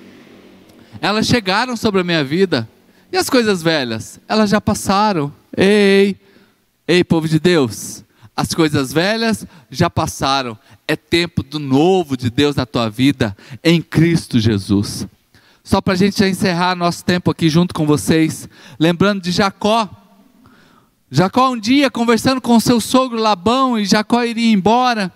elas 1.01 1.25
chegaram 1.25 1.75
sobre 1.75 2.01
a 2.01 2.03
minha 2.03 2.23
vida. 2.23 2.69
E 3.11 3.17
as 3.17 3.29
coisas 3.29 3.61
velhas, 3.61 4.19
elas 4.27 4.49
já 4.49 4.61
passaram. 4.61 5.33
Ei, 5.55 6.15
ei, 6.87 7.03
povo 7.03 7.27
de 7.27 7.39
Deus, 7.39 8.05
as 8.35 8.53
coisas 8.53 8.93
velhas 8.93 9.45
já 9.69 9.89
passaram. 9.89 10.57
É 10.87 10.95
tempo 10.95 11.43
do 11.43 11.59
novo 11.59 12.15
de 12.15 12.29
Deus 12.29 12.55
na 12.55 12.65
tua 12.65 12.89
vida, 12.89 13.35
em 13.61 13.81
Cristo 13.81 14.39
Jesus. 14.39 15.05
Só 15.63 15.81
para 15.81 15.93
a 15.93 15.97
gente 15.97 16.23
encerrar 16.23 16.73
nosso 16.75 17.03
tempo 17.03 17.29
aqui 17.29 17.49
junto 17.49 17.73
com 17.73 17.85
vocês, 17.85 18.47
lembrando 18.79 19.21
de 19.21 19.31
Jacó. 19.31 19.89
Jacó 21.09 21.49
um 21.51 21.59
dia 21.59 21.91
conversando 21.91 22.39
com 22.39 22.57
seu 22.61 22.79
sogro 22.79 23.19
Labão 23.19 23.77
e 23.77 23.85
Jacó 23.85 24.23
iria 24.23 24.53
embora. 24.53 25.11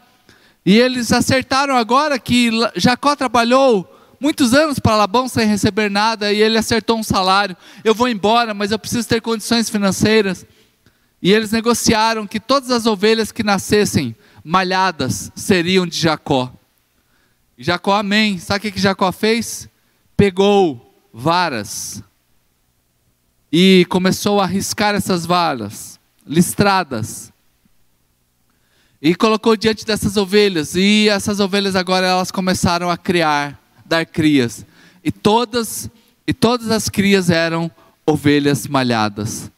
E 0.66 0.78
eles 0.78 1.14
acertaram 1.14 1.76
agora 1.78 2.20
que 2.20 2.52
Jacó 2.76 3.16
trabalhou 3.16 3.95
muitos 4.26 4.56
anos 4.56 4.80
para 4.80 4.96
Labão 4.96 5.28
sem 5.28 5.48
receber 5.48 5.88
nada 5.88 6.34
e 6.34 6.42
ele 6.42 6.58
acertou 6.58 6.98
um 6.98 7.04
salário. 7.04 7.56
Eu 7.84 7.94
vou 7.94 8.10
embora, 8.10 8.56
mas 8.56 8.72
eu 8.72 8.80
preciso 8.80 9.08
ter 9.08 9.22
condições 9.22 9.70
financeiras. 9.70 10.44
E 11.22 11.32
eles 11.32 11.52
negociaram 11.52 12.26
que 12.26 12.40
todas 12.40 12.72
as 12.72 12.88
ovelhas 12.88 13.32
que 13.32 13.44
nascessem 13.44 14.16
malhadas 14.44 15.32
seriam 15.36 15.86
de 15.86 16.00
Jacó. 16.00 16.52
Jacó, 17.56 17.94
amém. 17.94 18.40
Sabe 18.40 18.68
o 18.68 18.72
que 18.72 18.82
Jacó 18.82 19.12
fez? 19.12 19.70
Pegou 20.18 20.92
varas 21.14 22.04
e 23.52 23.86
começou 23.90 24.42
a 24.42 24.48
riscar 24.48 24.96
essas 24.96 25.24
varas, 25.24 26.00
listradas. 26.26 27.32
E 29.00 29.14
colocou 29.14 29.56
diante 29.56 29.86
dessas 29.86 30.18
ovelhas, 30.18 30.76
e 30.76 31.10
essas 31.10 31.40
ovelhas 31.40 31.76
agora 31.76 32.08
elas 32.08 32.32
começaram 32.32 32.90
a 32.90 32.98
criar, 32.98 33.62
dar 33.86 34.06
crias. 34.06 34.66
E 35.04 35.12
todas 35.12 35.90
e 36.28 36.34
todas 36.34 36.72
as 36.72 36.90
crias 36.90 37.30
eram 37.30 37.70
ovelhas 38.06 38.68
malhadas. 38.68 39.52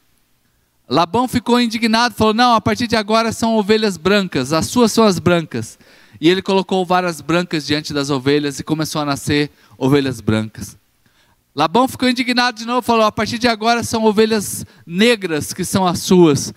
Labão 0.89 1.27
ficou 1.27 1.59
indignado, 1.59 2.15
falou: 2.15 2.33
Não, 2.33 2.53
a 2.53 2.61
partir 2.61 2.87
de 2.87 2.95
agora 2.95 3.31
são 3.31 3.55
ovelhas 3.55 3.97
brancas, 3.97 4.53
as 4.53 4.67
suas 4.67 4.91
são 4.91 5.03
as 5.03 5.19
brancas. 5.19 5.77
E 6.19 6.29
ele 6.29 6.41
colocou 6.41 6.85
varas 6.85 7.21
brancas 7.21 7.65
diante 7.65 7.93
das 7.93 8.09
ovelhas 8.09 8.59
e 8.59 8.63
começou 8.63 9.01
a 9.01 9.05
nascer 9.05 9.51
ovelhas 9.77 10.19
brancas. 10.19 10.77
Labão 11.55 11.87
ficou 11.87 12.09
indignado 12.09 12.57
de 12.57 12.65
novo, 12.65 12.81
falou: 12.81 13.05
A 13.05 13.11
partir 13.11 13.37
de 13.37 13.47
agora 13.47 13.83
são 13.83 14.03
ovelhas 14.03 14.65
negras 14.85 15.53
que 15.53 15.65
são 15.65 15.85
as 15.85 15.99
suas. 15.99 16.53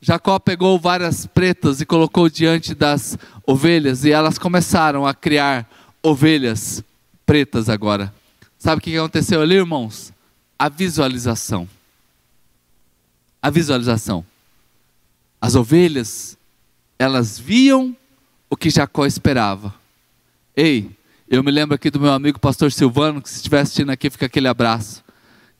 Jacó 0.00 0.38
pegou 0.38 0.78
varas 0.78 1.26
pretas 1.26 1.80
e 1.80 1.86
colocou 1.86 2.28
diante 2.28 2.74
das 2.74 3.18
ovelhas 3.44 4.04
e 4.04 4.12
elas 4.12 4.38
começaram 4.38 5.04
a 5.04 5.12
criar 5.12 5.68
ovelhas 6.02 6.84
pretas 7.28 7.68
agora. 7.68 8.12
Sabe 8.58 8.80
o 8.80 8.82
que 8.82 8.96
aconteceu 8.96 9.42
ali, 9.42 9.56
irmãos? 9.56 10.12
A 10.58 10.70
visualização 10.70 11.68
a 13.40 13.50
visualização. 13.50 14.24
As 15.40 15.54
ovelhas, 15.54 16.36
elas 16.98 17.38
viam 17.38 17.96
o 18.50 18.56
que 18.56 18.70
Jacó 18.70 19.06
esperava. 19.06 19.74
Ei, 20.56 20.90
eu 21.28 21.42
me 21.42 21.50
lembro 21.50 21.74
aqui 21.74 21.90
do 21.90 22.00
meu 22.00 22.12
amigo 22.12 22.40
pastor 22.40 22.72
Silvano, 22.72 23.22
que 23.22 23.28
se 23.28 23.36
estiver 23.36 23.60
assistindo 23.60 23.90
aqui, 23.90 24.10
fica 24.10 24.26
aquele 24.26 24.48
abraço. 24.48 25.04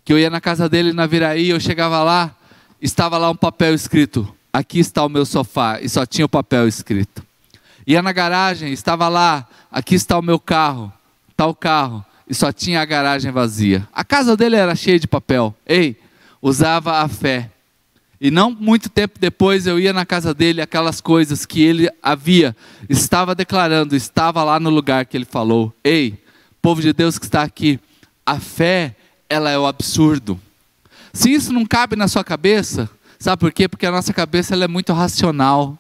Que 0.04 0.12
eu 0.12 0.18
ia 0.18 0.30
na 0.30 0.40
casa 0.40 0.68
dele 0.68 0.92
na 0.92 1.06
Viraí, 1.06 1.50
eu 1.50 1.60
chegava 1.60 2.02
lá, 2.02 2.34
estava 2.80 3.18
lá 3.18 3.30
um 3.30 3.36
papel 3.36 3.74
escrito: 3.74 4.34
Aqui 4.52 4.80
está 4.80 5.04
o 5.04 5.08
meu 5.08 5.24
sofá, 5.24 5.80
e 5.80 5.88
só 5.88 6.04
tinha 6.04 6.24
o 6.24 6.28
papel 6.28 6.66
escrito. 6.66 7.22
Ia 7.86 8.02
na 8.02 8.12
garagem, 8.12 8.72
estava 8.72 9.08
lá: 9.08 9.46
Aqui 9.70 9.94
está 9.94 10.18
o 10.18 10.22
meu 10.22 10.40
carro, 10.40 10.92
tal 11.38 11.54
carro, 11.54 12.04
e 12.28 12.34
só 12.34 12.50
tinha 12.50 12.82
a 12.82 12.84
garagem 12.84 13.30
vazia. 13.30 13.88
A 13.92 14.04
casa 14.04 14.36
dele 14.36 14.56
era 14.56 14.74
cheia 14.74 14.98
de 14.98 15.06
papel. 15.06 15.54
Ei, 15.64 15.96
usava 16.42 16.98
a 16.98 17.08
fé 17.08 17.50
e 18.20 18.30
não 18.30 18.50
muito 18.50 18.88
tempo 18.88 19.18
depois 19.20 19.66
eu 19.66 19.78
ia 19.78 19.92
na 19.92 20.04
casa 20.04 20.34
dele, 20.34 20.60
aquelas 20.60 21.00
coisas 21.00 21.46
que 21.46 21.62
ele 21.62 21.88
havia, 22.02 22.54
estava 22.88 23.34
declarando, 23.34 23.94
estava 23.94 24.42
lá 24.42 24.58
no 24.58 24.70
lugar 24.70 25.06
que 25.06 25.16
ele 25.16 25.24
falou. 25.24 25.72
Ei, 25.84 26.20
povo 26.60 26.82
de 26.82 26.92
Deus 26.92 27.16
que 27.16 27.26
está 27.26 27.42
aqui, 27.42 27.78
a 28.26 28.40
fé, 28.40 28.96
ela 29.30 29.50
é 29.50 29.58
o 29.58 29.66
absurdo. 29.66 30.40
Se 31.12 31.32
isso 31.32 31.52
não 31.52 31.64
cabe 31.64 31.94
na 31.94 32.08
sua 32.08 32.24
cabeça, 32.24 32.90
sabe 33.20 33.38
por 33.38 33.52
quê? 33.52 33.68
Porque 33.68 33.86
a 33.86 33.92
nossa 33.92 34.12
cabeça 34.12 34.52
ela 34.52 34.64
é 34.64 34.68
muito 34.68 34.92
racional. 34.92 35.78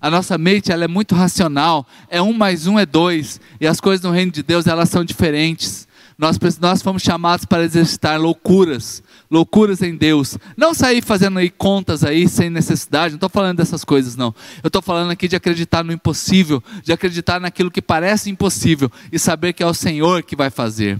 A 0.00 0.10
nossa 0.10 0.36
mente 0.36 0.70
ela 0.70 0.84
é 0.84 0.88
muito 0.88 1.14
racional. 1.14 1.86
É 2.08 2.20
um 2.20 2.32
mais 2.32 2.66
um 2.66 2.78
é 2.78 2.86
dois. 2.86 3.40
E 3.60 3.66
as 3.66 3.80
coisas 3.80 4.04
no 4.04 4.10
reino 4.10 4.32
de 4.32 4.42
Deus 4.42 4.66
elas 4.66 4.88
são 4.88 5.04
diferentes. 5.04 5.86
Nós, 6.18 6.38
nós 6.58 6.80
fomos 6.80 7.02
chamados 7.02 7.44
para 7.44 7.62
exercitar 7.62 8.18
loucuras, 8.18 9.02
loucuras 9.30 9.82
em 9.82 9.94
Deus. 9.94 10.38
Não 10.56 10.72
sair 10.72 11.02
fazendo 11.02 11.38
aí 11.38 11.50
contas 11.50 12.02
aí 12.02 12.26
sem 12.26 12.48
necessidade, 12.48 13.12
não 13.12 13.16
estou 13.16 13.28
falando 13.28 13.58
dessas 13.58 13.84
coisas 13.84 14.16
não. 14.16 14.34
Eu 14.62 14.68
estou 14.68 14.80
falando 14.80 15.10
aqui 15.10 15.28
de 15.28 15.36
acreditar 15.36 15.84
no 15.84 15.92
impossível, 15.92 16.62
de 16.82 16.90
acreditar 16.90 17.38
naquilo 17.38 17.70
que 17.70 17.82
parece 17.82 18.30
impossível 18.30 18.90
e 19.12 19.18
saber 19.18 19.52
que 19.52 19.62
é 19.62 19.66
o 19.66 19.74
Senhor 19.74 20.22
que 20.22 20.34
vai 20.34 20.48
fazer. 20.48 20.98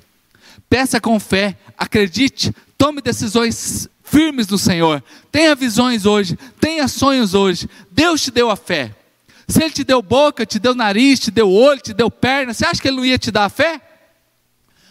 Peça 0.68 1.00
com 1.00 1.18
fé, 1.18 1.56
acredite, 1.78 2.52
tome 2.76 3.00
decisões 3.00 3.88
firmes 4.06 4.46
no 4.48 4.56
Senhor. 4.56 5.02
Tenha 5.30 5.54
visões 5.54 6.06
hoje, 6.06 6.38
tenha 6.58 6.88
sonhos 6.88 7.34
hoje. 7.34 7.68
Deus 7.90 8.22
te 8.22 8.30
deu 8.30 8.50
a 8.50 8.56
fé. 8.56 8.94
Se 9.46 9.62
Ele 9.62 9.70
te 9.70 9.84
deu 9.84 10.00
boca, 10.00 10.46
te 10.46 10.58
deu 10.58 10.74
nariz, 10.74 11.20
te 11.20 11.30
deu 11.30 11.50
olho, 11.52 11.80
te 11.80 11.92
deu 11.92 12.10
perna, 12.10 12.54
você 12.54 12.64
acha 12.64 12.80
que 12.80 12.88
Ele 12.88 12.96
não 12.96 13.04
ia 13.04 13.18
te 13.18 13.30
dar 13.30 13.44
a 13.44 13.48
fé? 13.50 13.80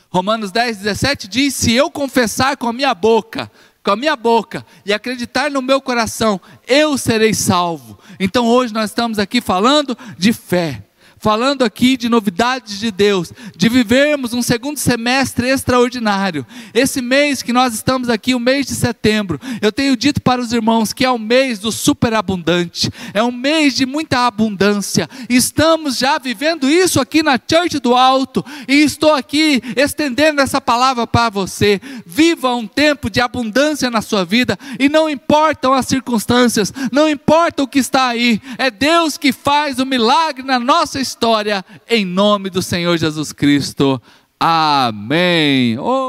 Romanos 0.10 0.52
10, 0.52 0.78
17 0.78 1.28
diz: 1.28 1.54
Se 1.56 1.74
eu 1.74 1.90
confessar 1.90 2.56
com 2.56 2.68
a 2.68 2.74
minha 2.74 2.94
boca, 2.94 3.52
com 3.84 3.92
a 3.92 3.96
minha 3.96 4.16
boca 4.16 4.66
e 4.86 4.94
acreditar 4.94 5.52
no 5.52 5.62
meu 5.62 5.82
coração, 5.82 6.40
eu 6.68 6.98
serei 6.98 7.34
salvo. 7.34 8.00
Então 8.20 8.48
hoje 8.48 8.74
nós 8.74 8.92
estamos 8.92 9.20
aqui 9.20 9.42
falando 9.42 9.98
de 10.18 10.32
fé 10.32 10.84
falando 11.26 11.64
aqui 11.64 11.98
de 11.98 12.08
novidades 12.08 12.80
de 12.80 12.92
Deus, 12.92 13.34
de 13.56 13.68
vivermos 13.68 14.32
um 14.32 14.44
segundo 14.44 14.78
semestre 14.78 15.50
extraordinário. 15.50 16.46
Esse 16.72 17.02
mês 17.02 17.42
que 17.42 17.52
nós 17.52 17.74
estamos 17.74 18.10
aqui, 18.10 18.36
o 18.36 18.40
mês 18.40 18.68
de 18.68 18.76
setembro, 18.76 19.42
eu 19.60 19.72
tenho 19.72 19.98
dito 19.98 20.22
para 20.22 20.40
os 20.40 20.54
irmãos 20.54 20.94
que 20.94 21.04
é 21.04 21.10
o 21.10 21.18
mês 21.18 21.58
do 21.58 21.72
superabundante, 21.72 22.92
é 23.12 23.24
um 23.24 23.32
mês 23.32 23.74
de 23.74 23.88
muita 23.88 24.28
abundância. 24.28 25.10
Estamos 25.28 25.98
já 25.98 26.20
vivendo 26.20 26.70
isso 26.70 27.02
aqui 27.02 27.24
na 27.24 27.40
Church 27.40 27.80
do 27.80 27.96
Alto 27.96 28.46
e 28.68 28.84
estou 28.84 29.16
aqui 29.16 29.64
estendendo 29.76 30.42
essa 30.42 30.62
palavra 30.62 31.08
para 31.08 31.32
você. 31.32 31.82
Viva 32.06 32.54
um 32.54 32.68
tempo 32.68 33.10
de 33.10 33.20
abundância 33.20 33.90
na 33.90 34.04
sua 34.04 34.24
vida 34.24 34.60
e 34.80 34.88
não 34.88 35.10
importam 35.10 35.74
as 35.74 35.88
circunstâncias, 35.88 36.72
não 36.92 37.10
importa 37.10 37.64
o 37.64 37.68
que 37.68 37.80
está 37.80 38.10
aí, 38.10 38.40
é 38.60 38.70
Deus 38.70 39.18
que 39.18 39.32
faz 39.32 39.80
o 39.80 39.88
milagre 39.88 40.44
na 40.44 40.60
nossa 40.60 41.00
história 41.00 41.15
história, 41.16 41.64
em 41.90 42.04
nome 42.04 42.50
do 42.50 42.62
Senhor 42.62 42.98
Jesus 42.98 43.32
Cristo. 43.32 44.02
Amém. 44.38 45.80
Oh. 45.80 46.06